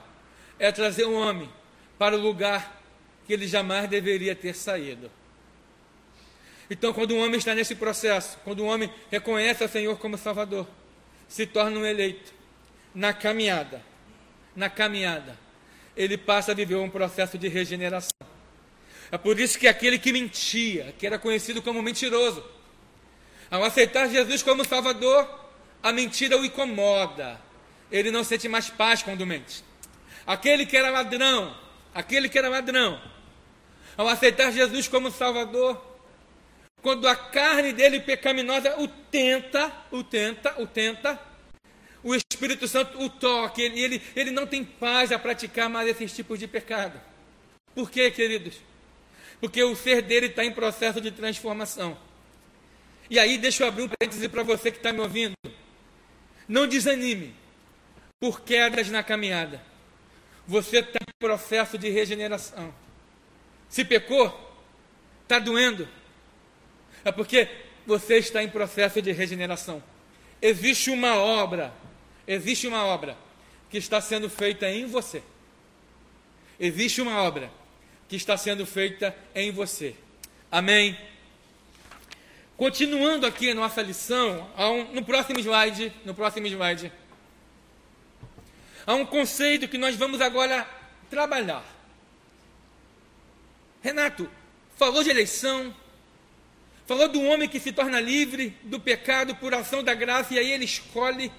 É 0.57 0.71
trazer 0.71 1.05
o 1.05 1.13
homem 1.13 1.49
para 1.97 2.15
o 2.15 2.19
lugar 2.19 2.81
que 3.25 3.33
ele 3.33 3.47
jamais 3.47 3.89
deveria 3.89 4.35
ter 4.35 4.55
saído. 4.55 5.11
Então, 6.69 6.93
quando 6.93 7.15
um 7.15 7.19
homem 7.23 7.37
está 7.37 7.55
nesse 7.55 7.75
processo, 7.75 8.37
quando 8.43 8.63
um 8.63 8.67
homem 8.67 8.91
reconhece 9.09 9.63
o 9.63 9.69
Senhor 9.69 9.97
como 9.97 10.17
Salvador, 10.17 10.67
se 11.27 11.45
torna 11.45 11.79
um 11.79 11.85
eleito, 11.85 12.33
na 12.93 13.13
caminhada, 13.13 13.81
na 14.55 14.69
caminhada, 14.69 15.37
ele 15.95 16.17
passa 16.17 16.51
a 16.51 16.55
viver 16.55 16.75
um 16.75 16.89
processo 16.89 17.37
de 17.37 17.47
regeneração. 17.47 18.17
É 19.11 19.17
por 19.17 19.39
isso 19.39 19.57
que 19.57 19.67
aquele 19.67 19.97
que 19.97 20.11
mentia, 20.11 20.93
que 20.97 21.05
era 21.05 21.17
conhecido 21.17 21.61
como 21.61 21.81
mentiroso, 21.81 22.43
ao 23.49 23.63
aceitar 23.63 24.07
Jesus 24.07 24.43
como 24.43 24.63
Salvador, 24.63 25.27
a 25.81 25.91
mentira 25.91 26.37
o 26.37 26.45
incomoda, 26.45 27.41
ele 27.91 28.11
não 28.11 28.23
sente 28.23 28.47
mais 28.47 28.69
paz 28.69 29.01
quando 29.03 29.25
mente. 29.25 29.63
Aquele 30.25 30.65
que 30.65 30.77
era 30.77 30.89
ladrão, 30.89 31.55
aquele 31.93 32.29
que 32.29 32.37
era 32.37 32.49
ladrão, 32.49 33.01
ao 33.97 34.07
aceitar 34.07 34.51
Jesus 34.51 34.87
como 34.87 35.11
Salvador, 35.11 35.85
quando 36.81 37.07
a 37.07 37.15
carne 37.15 37.73
dele 37.73 37.99
pecaminosa 37.99 38.79
o 38.79 38.87
tenta, 38.87 39.71
o 39.91 40.03
tenta, 40.03 40.61
o 40.61 40.67
tenta, 40.67 41.19
o 42.03 42.15
Espírito 42.15 42.67
Santo 42.67 43.01
o 43.01 43.09
toca, 43.09 43.61
ele, 43.61 43.79
ele, 43.81 44.01
ele 44.15 44.31
não 44.31 44.47
tem 44.47 44.63
paz 44.63 45.11
a 45.11 45.19
praticar 45.19 45.69
mais 45.69 45.89
esses 45.89 46.13
tipos 46.13 46.39
de 46.39 46.47
pecado. 46.47 46.99
Por 47.75 47.91
quê, 47.91 48.09
queridos? 48.11 48.55
Porque 49.41 49.63
o 49.63 49.75
ser 49.75 50.01
dele 50.01 50.27
está 50.27 50.45
em 50.45 50.51
processo 50.51 51.01
de 51.01 51.11
transformação. 51.11 51.97
E 53.09 53.17
aí, 53.17 53.37
deixa 53.37 53.63
eu 53.63 53.67
abrir 53.67 53.83
um 53.83 53.89
parêntese 53.89 54.29
para 54.29 54.43
você 54.43 54.71
que 54.71 54.77
está 54.77 54.93
me 54.93 54.99
ouvindo. 54.99 55.33
Não 56.47 56.67
desanime 56.67 57.35
por 58.19 58.41
quedas 58.41 58.89
na 58.89 59.01
caminhada. 59.01 59.61
Você 60.47 60.79
está 60.79 60.99
em 60.99 61.13
processo 61.19 61.77
de 61.77 61.89
regeneração. 61.89 62.73
Se 63.69 63.85
pecou, 63.85 64.57
está 65.23 65.39
doendo. 65.39 65.87
É 67.05 67.11
porque 67.11 67.47
você 67.85 68.17
está 68.17 68.43
em 68.43 68.49
processo 68.49 69.01
de 69.01 69.11
regeneração. 69.11 69.81
Existe 70.41 70.89
uma 70.89 71.15
obra, 71.17 71.73
existe 72.27 72.67
uma 72.67 72.85
obra 72.85 73.17
que 73.69 73.77
está 73.77 74.01
sendo 74.01 74.29
feita 74.29 74.69
em 74.69 74.85
você. 74.85 75.21
Existe 76.59 77.01
uma 77.01 77.21
obra 77.21 77.51
que 78.07 78.15
está 78.15 78.35
sendo 78.35 78.65
feita 78.65 79.15
em 79.33 79.51
você. 79.51 79.95
Amém? 80.51 80.97
Continuando 82.57 83.25
aqui 83.25 83.51
a 83.51 83.55
nossa 83.55 83.81
lição, 83.81 84.49
no 84.91 85.05
próximo 85.05 85.39
slide, 85.39 85.93
no 86.03 86.13
próximo 86.13 86.47
slide, 86.47 86.91
há 88.89 88.95
um 88.95 89.05
conceito 89.05 89.67
que 89.67 89.77
nós 89.77 89.95
vamos 89.95 90.19
agora 90.19 90.67
trabalhar. 91.11 91.63
Renato, 93.83 94.27
falou 94.77 95.03
de 95.03 95.11
eleição, 95.11 95.75
falou 96.87 97.07
do 97.07 97.21
homem 97.21 97.47
que 97.47 97.59
se 97.59 97.71
torna 97.71 97.99
livre 97.99 98.57
do 98.63 98.79
pecado 98.79 99.35
por 99.35 99.53
ação 99.53 99.83
da 99.83 99.93
graça 99.93 100.33
e 100.33 100.39
aí 100.39 100.51
ele 100.51 100.65
escolhe. 100.65 101.31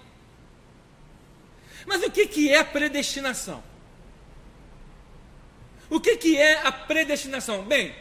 Mas 1.87 2.05
o 2.05 2.11
que, 2.13 2.29
que 2.29 2.53
é 2.53 2.63
predestinação? 2.63 3.61
O 5.89 6.01
que, 6.01 6.17
que 6.19 6.37
é 6.37 6.65
a 6.65 6.71
predestinação? 6.71 7.65
Bem, 7.65 7.93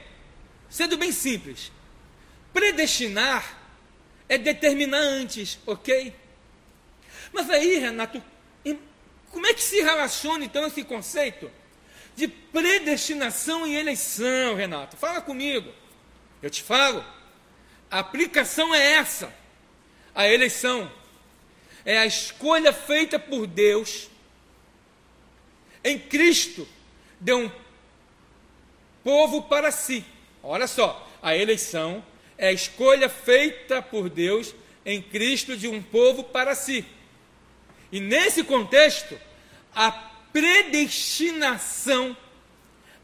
sendo 0.69 0.95
bem 0.95 1.11
simples, 1.11 1.71
predestinar 2.53 3.57
é 4.29 4.37
determinar 4.37 4.99
antes, 4.99 5.57
ok? 5.65 6.13
Mas 7.33 7.49
aí, 7.49 7.79
Renato, 7.79 8.21
como 9.31 9.45
é 9.47 9.53
que 9.53 9.61
se 9.61 9.81
relaciona 9.81 10.43
então 10.45 10.65
esse 10.65 10.83
conceito 10.83 11.51
de 12.15 12.27
predestinação 12.27 13.65
e 13.65 13.75
eleição, 13.75 14.55
Renato? 14.55 14.97
Fala 14.97 15.21
comigo. 15.21 15.71
Eu 16.41 16.49
te 16.49 16.63
falo. 16.63 17.03
A 17.89 17.99
aplicação 17.99 18.73
é 18.73 18.93
essa. 18.93 19.33
A 20.13 20.27
eleição 20.27 20.91
é 21.85 21.97
a 21.97 22.05
escolha 22.05 22.73
feita 22.73 23.17
por 23.17 23.47
Deus 23.47 24.09
em 25.83 25.97
Cristo 25.97 26.67
de 27.21 27.33
um 27.33 27.51
povo 29.03 29.43
para 29.43 29.71
si. 29.71 30.05
Olha 30.43 30.67
só, 30.67 31.07
a 31.21 31.35
eleição 31.35 32.03
é 32.37 32.47
a 32.47 32.53
escolha 32.53 33.09
feita 33.09 33.81
por 33.81 34.09
Deus 34.09 34.53
em 34.85 35.01
Cristo 35.01 35.55
de 35.57 35.67
um 35.67 35.81
povo 35.81 36.23
para 36.23 36.55
si. 36.55 36.85
E 37.91 37.99
nesse 37.99 38.43
contexto, 38.43 39.19
a 39.73 39.91
predestinação 40.31 42.15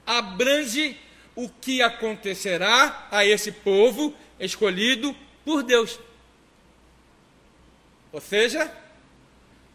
abrange 0.05 0.99
o 1.35 1.49
que 1.49 1.81
acontecerá 1.81 3.07
a 3.11 3.25
esse 3.25 3.51
povo 3.51 4.15
escolhido 4.39 5.15
por 5.43 5.63
Deus. 5.63 5.99
Ou 8.11 8.21
seja, 8.21 8.71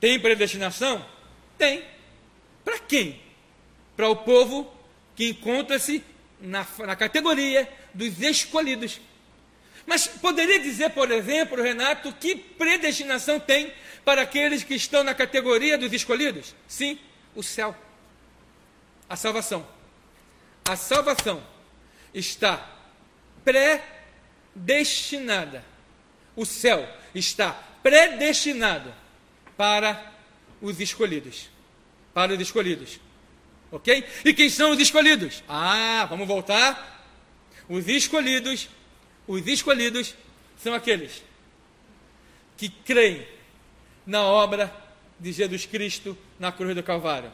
tem 0.01 0.19
predestinação? 0.19 1.05
Tem. 1.59 1.85
Para 2.65 2.79
quem? 2.79 3.21
Para 3.97 4.09
o 4.09 4.17
povo 4.17 4.73
que 5.15 5.29
encontra-se 5.29 6.03
na, 6.41 6.67
na 6.79 6.97
categoria 6.97 7.69
dos 7.93 8.19
escolhidos. 8.23 9.01
Mas 9.87 10.07
poderia 10.07 10.59
dizer, 10.61 10.91
por 10.91 11.11
exemplo, 11.11 11.63
Renato, 11.63 12.13
que 12.13 12.35
predestinação 12.35 13.39
tem 13.39 13.73
para 14.05 14.23
aqueles 14.23 14.65
que 14.65 14.75
estão 14.75 15.05
na 15.05 15.15
categoria 15.15 15.79
dos 15.79 15.93
escolhidos? 15.93 16.55
Sim, 16.67 16.99
o 17.35 17.43
céu. 17.43 17.77
A 19.09 19.17
salvação. 19.17 19.67
A 20.69 20.77
salvação 20.77 21.43
está 22.15 22.69
predestinada. 23.45 25.65
O 26.37 26.47
céu 26.47 26.89
está 27.15 27.53
predestinado 27.83 28.95
para 29.57 30.13
os 30.61 30.81
escolhidos. 30.81 31.49
Para 32.15 32.35
os 32.35 32.41
escolhidos. 32.41 33.01
Ok? 33.73 34.05
E 34.25 34.35
quem 34.35 34.49
são 34.49 34.73
os 34.73 34.81
escolhidos? 34.81 35.45
Ah, 35.49 36.07
vamos 36.09 36.27
voltar. 36.27 37.07
Os 37.69 37.87
escolhidos, 37.87 38.69
os 39.29 39.47
escolhidos 39.47 40.15
são 40.63 40.75
aqueles 40.75 41.23
que 42.57 42.69
creem 42.69 43.27
na 44.07 44.23
obra 44.23 44.75
de 45.19 45.33
Jesus 45.33 45.67
Cristo 45.67 46.17
na 46.39 46.51
cruz 46.51 46.75
do 46.75 46.83
Calvário. 46.83 47.33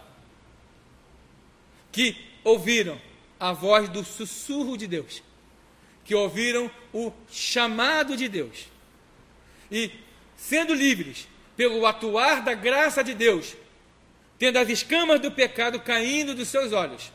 Que 1.92 2.16
ouviram 2.42 3.00
a 3.38 3.52
voz 3.52 3.88
do 3.88 4.04
sussurro 4.04 4.76
de 4.76 4.86
Deus. 4.86 5.22
Que 6.04 6.14
ouviram 6.14 6.70
o 6.92 7.12
chamado 7.30 8.16
de 8.16 8.28
Deus. 8.28 8.66
E, 9.70 9.90
sendo 10.36 10.74
livres 10.74 11.28
pelo 11.56 11.86
atuar 11.86 12.42
da 12.42 12.54
graça 12.54 13.02
de 13.02 13.14
Deus, 13.14 13.56
tendo 14.38 14.58
as 14.58 14.68
escamas 14.68 15.20
do 15.20 15.32
pecado 15.32 15.80
caindo 15.80 16.34
dos 16.34 16.48
seus 16.48 16.72
olhos, 16.72 17.10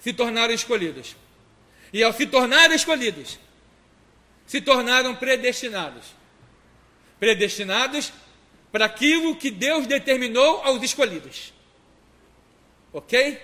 se 0.00 0.12
tornaram 0.12 0.52
escolhidos. 0.52 1.16
E 1.92 2.02
ao 2.02 2.12
se 2.12 2.26
tornarem 2.26 2.74
escolhidos, 2.74 3.38
se 4.46 4.60
tornaram 4.60 5.14
predestinados. 5.14 6.04
Predestinados 7.20 8.12
para 8.72 8.86
aquilo 8.86 9.36
que 9.36 9.50
Deus 9.50 9.86
determinou 9.86 10.62
aos 10.62 10.82
escolhidos. 10.82 11.52
Ok? 12.92 13.40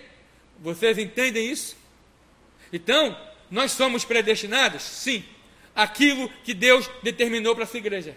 Vocês 0.58 0.98
entendem 0.98 1.48
isso? 1.50 1.76
Então, 2.72 3.16
nós 3.50 3.70
somos 3.72 4.04
predestinados? 4.04 4.82
Sim. 4.82 5.24
Aquilo 5.76 6.28
que 6.42 6.52
Deus 6.52 6.90
determinou 7.02 7.54
para 7.54 7.62
a 7.62 7.66
sua 7.66 7.78
igreja. 7.78 8.16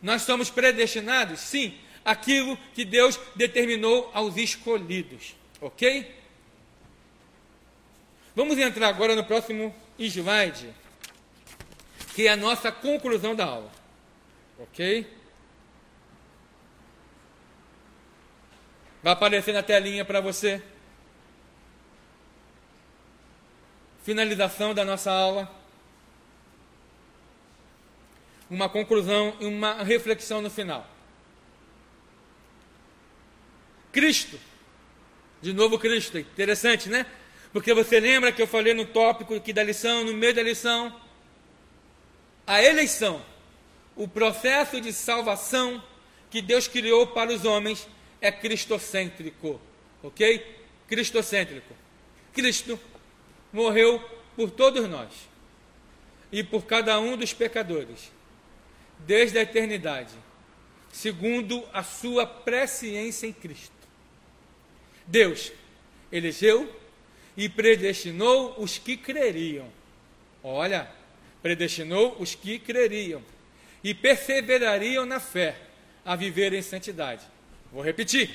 Nós 0.00 0.22
somos 0.22 0.48
predestinados? 0.48 1.40
Sim 1.40 1.76
aquilo 2.04 2.56
que 2.74 2.84
Deus 2.84 3.18
determinou 3.34 4.10
aos 4.12 4.36
escolhidos. 4.36 5.34
Ok? 5.60 6.18
Vamos 8.34 8.58
entrar 8.58 8.88
agora 8.88 9.14
no 9.14 9.24
próximo 9.24 9.74
slide, 9.98 10.70
que 12.14 12.26
é 12.26 12.30
a 12.30 12.36
nossa 12.36 12.72
conclusão 12.72 13.34
da 13.34 13.44
aula. 13.44 13.70
Ok? 14.58 15.06
Vai 19.02 19.12
aparecer 19.12 19.52
na 19.52 19.62
telinha 19.62 20.04
para 20.04 20.20
você. 20.20 20.62
Finalização 24.02 24.74
da 24.74 24.84
nossa 24.84 25.10
aula. 25.10 25.50
Uma 28.50 28.68
conclusão 28.68 29.36
e 29.40 29.46
uma 29.46 29.82
reflexão 29.82 30.42
no 30.42 30.50
final. 30.50 30.86
Cristo. 33.92 34.38
De 35.40 35.52
novo 35.52 35.78
Cristo, 35.78 36.18
interessante, 36.18 36.88
né? 36.88 37.06
Porque 37.52 37.72
você 37.72 37.98
lembra 37.98 38.30
que 38.30 38.42
eu 38.42 38.46
falei 38.46 38.74
no 38.74 38.84
tópico 38.84 39.34
aqui 39.34 39.52
da 39.52 39.62
lição, 39.62 40.04
no 40.04 40.12
meio 40.12 40.34
da 40.34 40.42
lição, 40.42 40.94
a 42.46 42.62
eleição, 42.62 43.24
o 43.96 44.06
processo 44.06 44.80
de 44.80 44.92
salvação 44.92 45.82
que 46.30 46.42
Deus 46.42 46.68
criou 46.68 47.06
para 47.06 47.32
os 47.32 47.44
homens 47.44 47.88
é 48.20 48.30
cristocêntrico, 48.30 49.60
ok? 50.02 50.56
Cristocêntrico. 50.86 51.74
Cristo 52.32 52.78
morreu 53.52 54.00
por 54.36 54.50
todos 54.50 54.88
nós 54.88 55.10
e 56.30 56.44
por 56.44 56.64
cada 56.64 56.98
um 57.00 57.16
dos 57.16 57.32
pecadores, 57.32 58.12
desde 59.00 59.38
a 59.38 59.42
eternidade, 59.42 60.14
segundo 60.92 61.64
a 61.72 61.82
sua 61.82 62.26
presciência 62.26 63.26
em 63.26 63.32
Cristo. 63.32 63.72
Deus 65.06 65.52
elegeu 66.12 66.72
e 67.36 67.48
predestinou 67.48 68.54
os 68.58 68.78
que 68.78 68.96
creriam. 68.96 69.68
Olha, 70.42 70.90
predestinou 71.42 72.16
os 72.18 72.34
que 72.34 72.58
creriam 72.58 73.22
e 73.82 73.94
perseverariam 73.94 75.06
na 75.06 75.18
fé 75.18 75.56
a 76.04 76.14
viver 76.14 76.52
em 76.52 76.62
santidade. 76.62 77.22
Vou 77.72 77.82
repetir: 77.82 78.30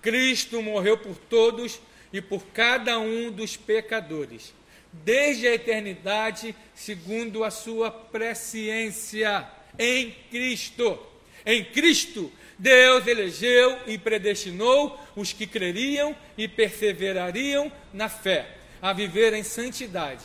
Cristo 0.00 0.62
morreu 0.62 0.98
por 0.98 1.16
todos 1.16 1.80
e 2.12 2.20
por 2.20 2.44
cada 2.46 2.98
um 2.98 3.30
dos 3.30 3.56
pecadores, 3.56 4.54
desde 4.92 5.46
a 5.46 5.54
eternidade, 5.54 6.54
segundo 6.74 7.44
a 7.44 7.50
sua 7.50 7.90
presciência 7.90 9.46
em 9.78 10.14
Cristo. 10.30 10.98
Em 11.44 11.64
Cristo 11.64 12.32
Deus 12.58 13.06
elegeu 13.06 13.78
e 13.86 13.96
predestinou 13.96 14.98
os 15.14 15.32
que 15.32 15.46
creriam 15.46 16.16
e 16.36 16.48
perseverariam 16.48 17.70
na 17.92 18.08
fé, 18.08 18.56
a 18.82 18.92
viver 18.92 19.32
em 19.32 19.44
santidade, 19.44 20.24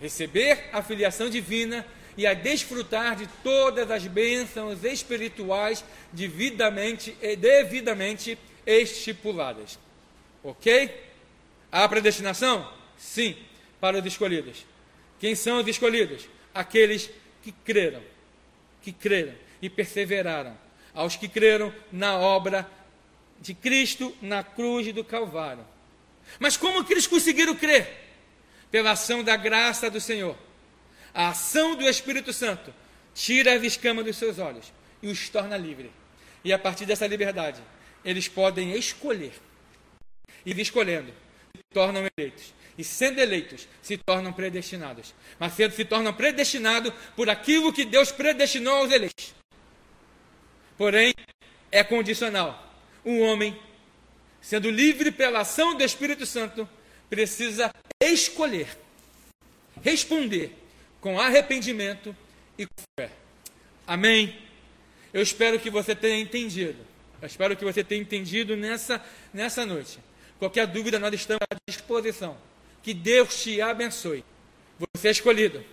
receber 0.00 0.70
a 0.72 0.82
filiação 0.82 1.28
divina 1.28 1.84
e 2.16 2.26
a 2.26 2.34
desfrutar 2.34 3.16
de 3.16 3.26
todas 3.42 3.90
as 3.90 4.06
bênçãos 4.06 4.82
espirituais 4.84 5.84
devidamente 6.12 7.12
devidamente 7.38 8.38
estipuladas. 8.64 9.78
Ok? 10.42 11.04
Há 11.70 11.88
predestinação? 11.88 12.72
Sim, 12.96 13.36
para 13.80 13.98
os 13.98 14.06
escolhidos. 14.06 14.64
Quem 15.20 15.34
são 15.34 15.60
os 15.60 15.66
escolhidos? 15.66 16.28
Aqueles 16.54 17.10
que 17.42 17.52
creram, 17.52 18.02
que 18.82 18.92
creram 18.92 19.34
e 19.60 19.68
perseveraram 19.68 20.56
aos 20.94 21.16
que 21.16 21.28
creram 21.28 21.72
na 21.92 22.16
obra 22.16 22.68
de 23.40 23.52
Cristo 23.52 24.16
na 24.22 24.42
cruz 24.42 24.92
do 24.92 25.04
Calvário. 25.04 25.64
Mas 26.38 26.56
como 26.56 26.82
que 26.84 26.94
eles 26.94 27.06
conseguiram 27.06 27.54
crer? 27.54 28.04
Pela 28.70 28.92
ação 28.92 29.22
da 29.22 29.36
graça 29.36 29.90
do 29.90 30.00
Senhor. 30.00 30.36
A 31.16 31.28
ação 31.28 31.74
do 31.74 31.88
Espírito 31.88 32.30
Santo 32.30 32.74
tira 33.14 33.54
as 33.54 33.62
escamas 33.62 34.04
dos 34.04 34.18
seus 34.18 34.38
olhos 34.38 34.70
e 35.02 35.08
os 35.08 35.30
torna 35.30 35.56
livres. 35.56 35.90
E 36.44 36.52
a 36.52 36.58
partir 36.58 36.84
dessa 36.84 37.06
liberdade, 37.06 37.58
eles 38.04 38.28
podem 38.28 38.72
escolher. 38.72 39.32
E 40.44 40.52
escolhendo, 40.60 41.10
se 41.56 41.62
tornam 41.72 42.06
eleitos. 42.18 42.52
E 42.76 42.84
sendo 42.84 43.18
eleitos, 43.18 43.66
se 43.80 43.96
tornam 43.96 44.30
predestinados. 44.30 45.14
Mas 45.38 45.54
sendo 45.54 45.72
se 45.72 45.86
tornam 45.86 46.12
predestinados 46.12 46.92
por 47.16 47.30
aquilo 47.30 47.72
que 47.72 47.86
Deus 47.86 48.12
predestinou 48.12 48.76
aos 48.76 48.92
eleitos. 48.92 49.34
Porém, 50.76 51.14
é 51.72 51.82
condicional. 51.82 52.62
Um 53.02 53.22
homem, 53.22 53.58
sendo 54.42 54.68
livre 54.70 55.10
pela 55.10 55.40
ação 55.40 55.74
do 55.74 55.82
Espírito 55.82 56.26
Santo, 56.26 56.68
precisa 57.08 57.72
escolher, 58.02 58.68
responder 59.82 60.65
com 61.06 61.20
arrependimento 61.20 62.16
e 62.58 62.66
com 62.66 62.82
fé. 62.98 63.12
Amém? 63.86 64.36
Eu 65.14 65.22
espero 65.22 65.56
que 65.60 65.70
você 65.70 65.94
tenha 65.94 66.18
entendido. 66.18 66.84
Eu 67.22 67.28
espero 67.28 67.56
que 67.56 67.64
você 67.64 67.84
tenha 67.84 68.02
entendido 68.02 68.56
nessa, 68.56 69.00
nessa 69.32 69.64
noite. 69.64 70.00
Qualquer 70.36 70.66
dúvida, 70.66 70.98
nós 70.98 71.14
estamos 71.14 71.42
à 71.48 71.56
disposição. 71.70 72.36
Que 72.82 72.92
Deus 72.92 73.40
te 73.40 73.60
abençoe. 73.60 74.24
Você 74.96 75.06
é 75.06 75.10
escolhido. 75.12 75.64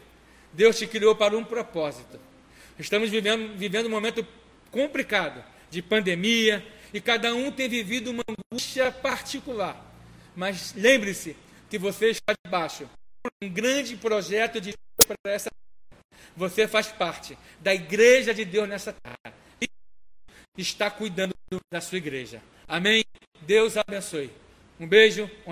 Deus 0.54 0.78
te 0.78 0.86
criou 0.86 1.16
para 1.16 1.36
um 1.36 1.44
propósito. 1.44 2.20
Estamos 2.78 3.10
vivendo, 3.10 3.58
vivendo 3.58 3.88
um 3.88 3.90
momento 3.90 4.24
complicado, 4.70 5.44
de 5.72 5.82
pandemia, 5.82 6.64
e 6.94 7.02
cada 7.02 7.34
um 7.34 7.52
tem 7.52 7.68
vivido 7.68 8.12
uma 8.12 8.24
angústia 8.30 8.92
particular. 8.92 9.84
Mas 10.36 10.76
lembre-se 10.76 11.36
que 11.72 11.80
você 11.80 12.12
está 12.12 12.36
debaixo 12.46 12.88
de 13.42 13.48
um 13.48 13.52
grande 13.52 13.96
projeto 13.96 14.62
de 14.62 14.76
para 15.06 15.18
essa 15.26 15.50
Você 16.36 16.68
faz 16.68 16.88
parte 16.88 17.38
da 17.60 17.74
igreja 17.74 18.34
de 18.34 18.46
Deus 18.46 18.70
nessa 18.70 18.94
terra. 18.94 19.36
E 19.62 19.68
está 20.58 20.90
cuidando 20.90 21.34
da 21.72 21.82
sua 21.82 21.98
igreja. 21.98 22.42
Amém? 22.68 23.04
Deus 23.42 23.76
abençoe. 23.76 24.32
Um 24.80 24.88
beijo, 24.88 25.30
um 25.46 25.52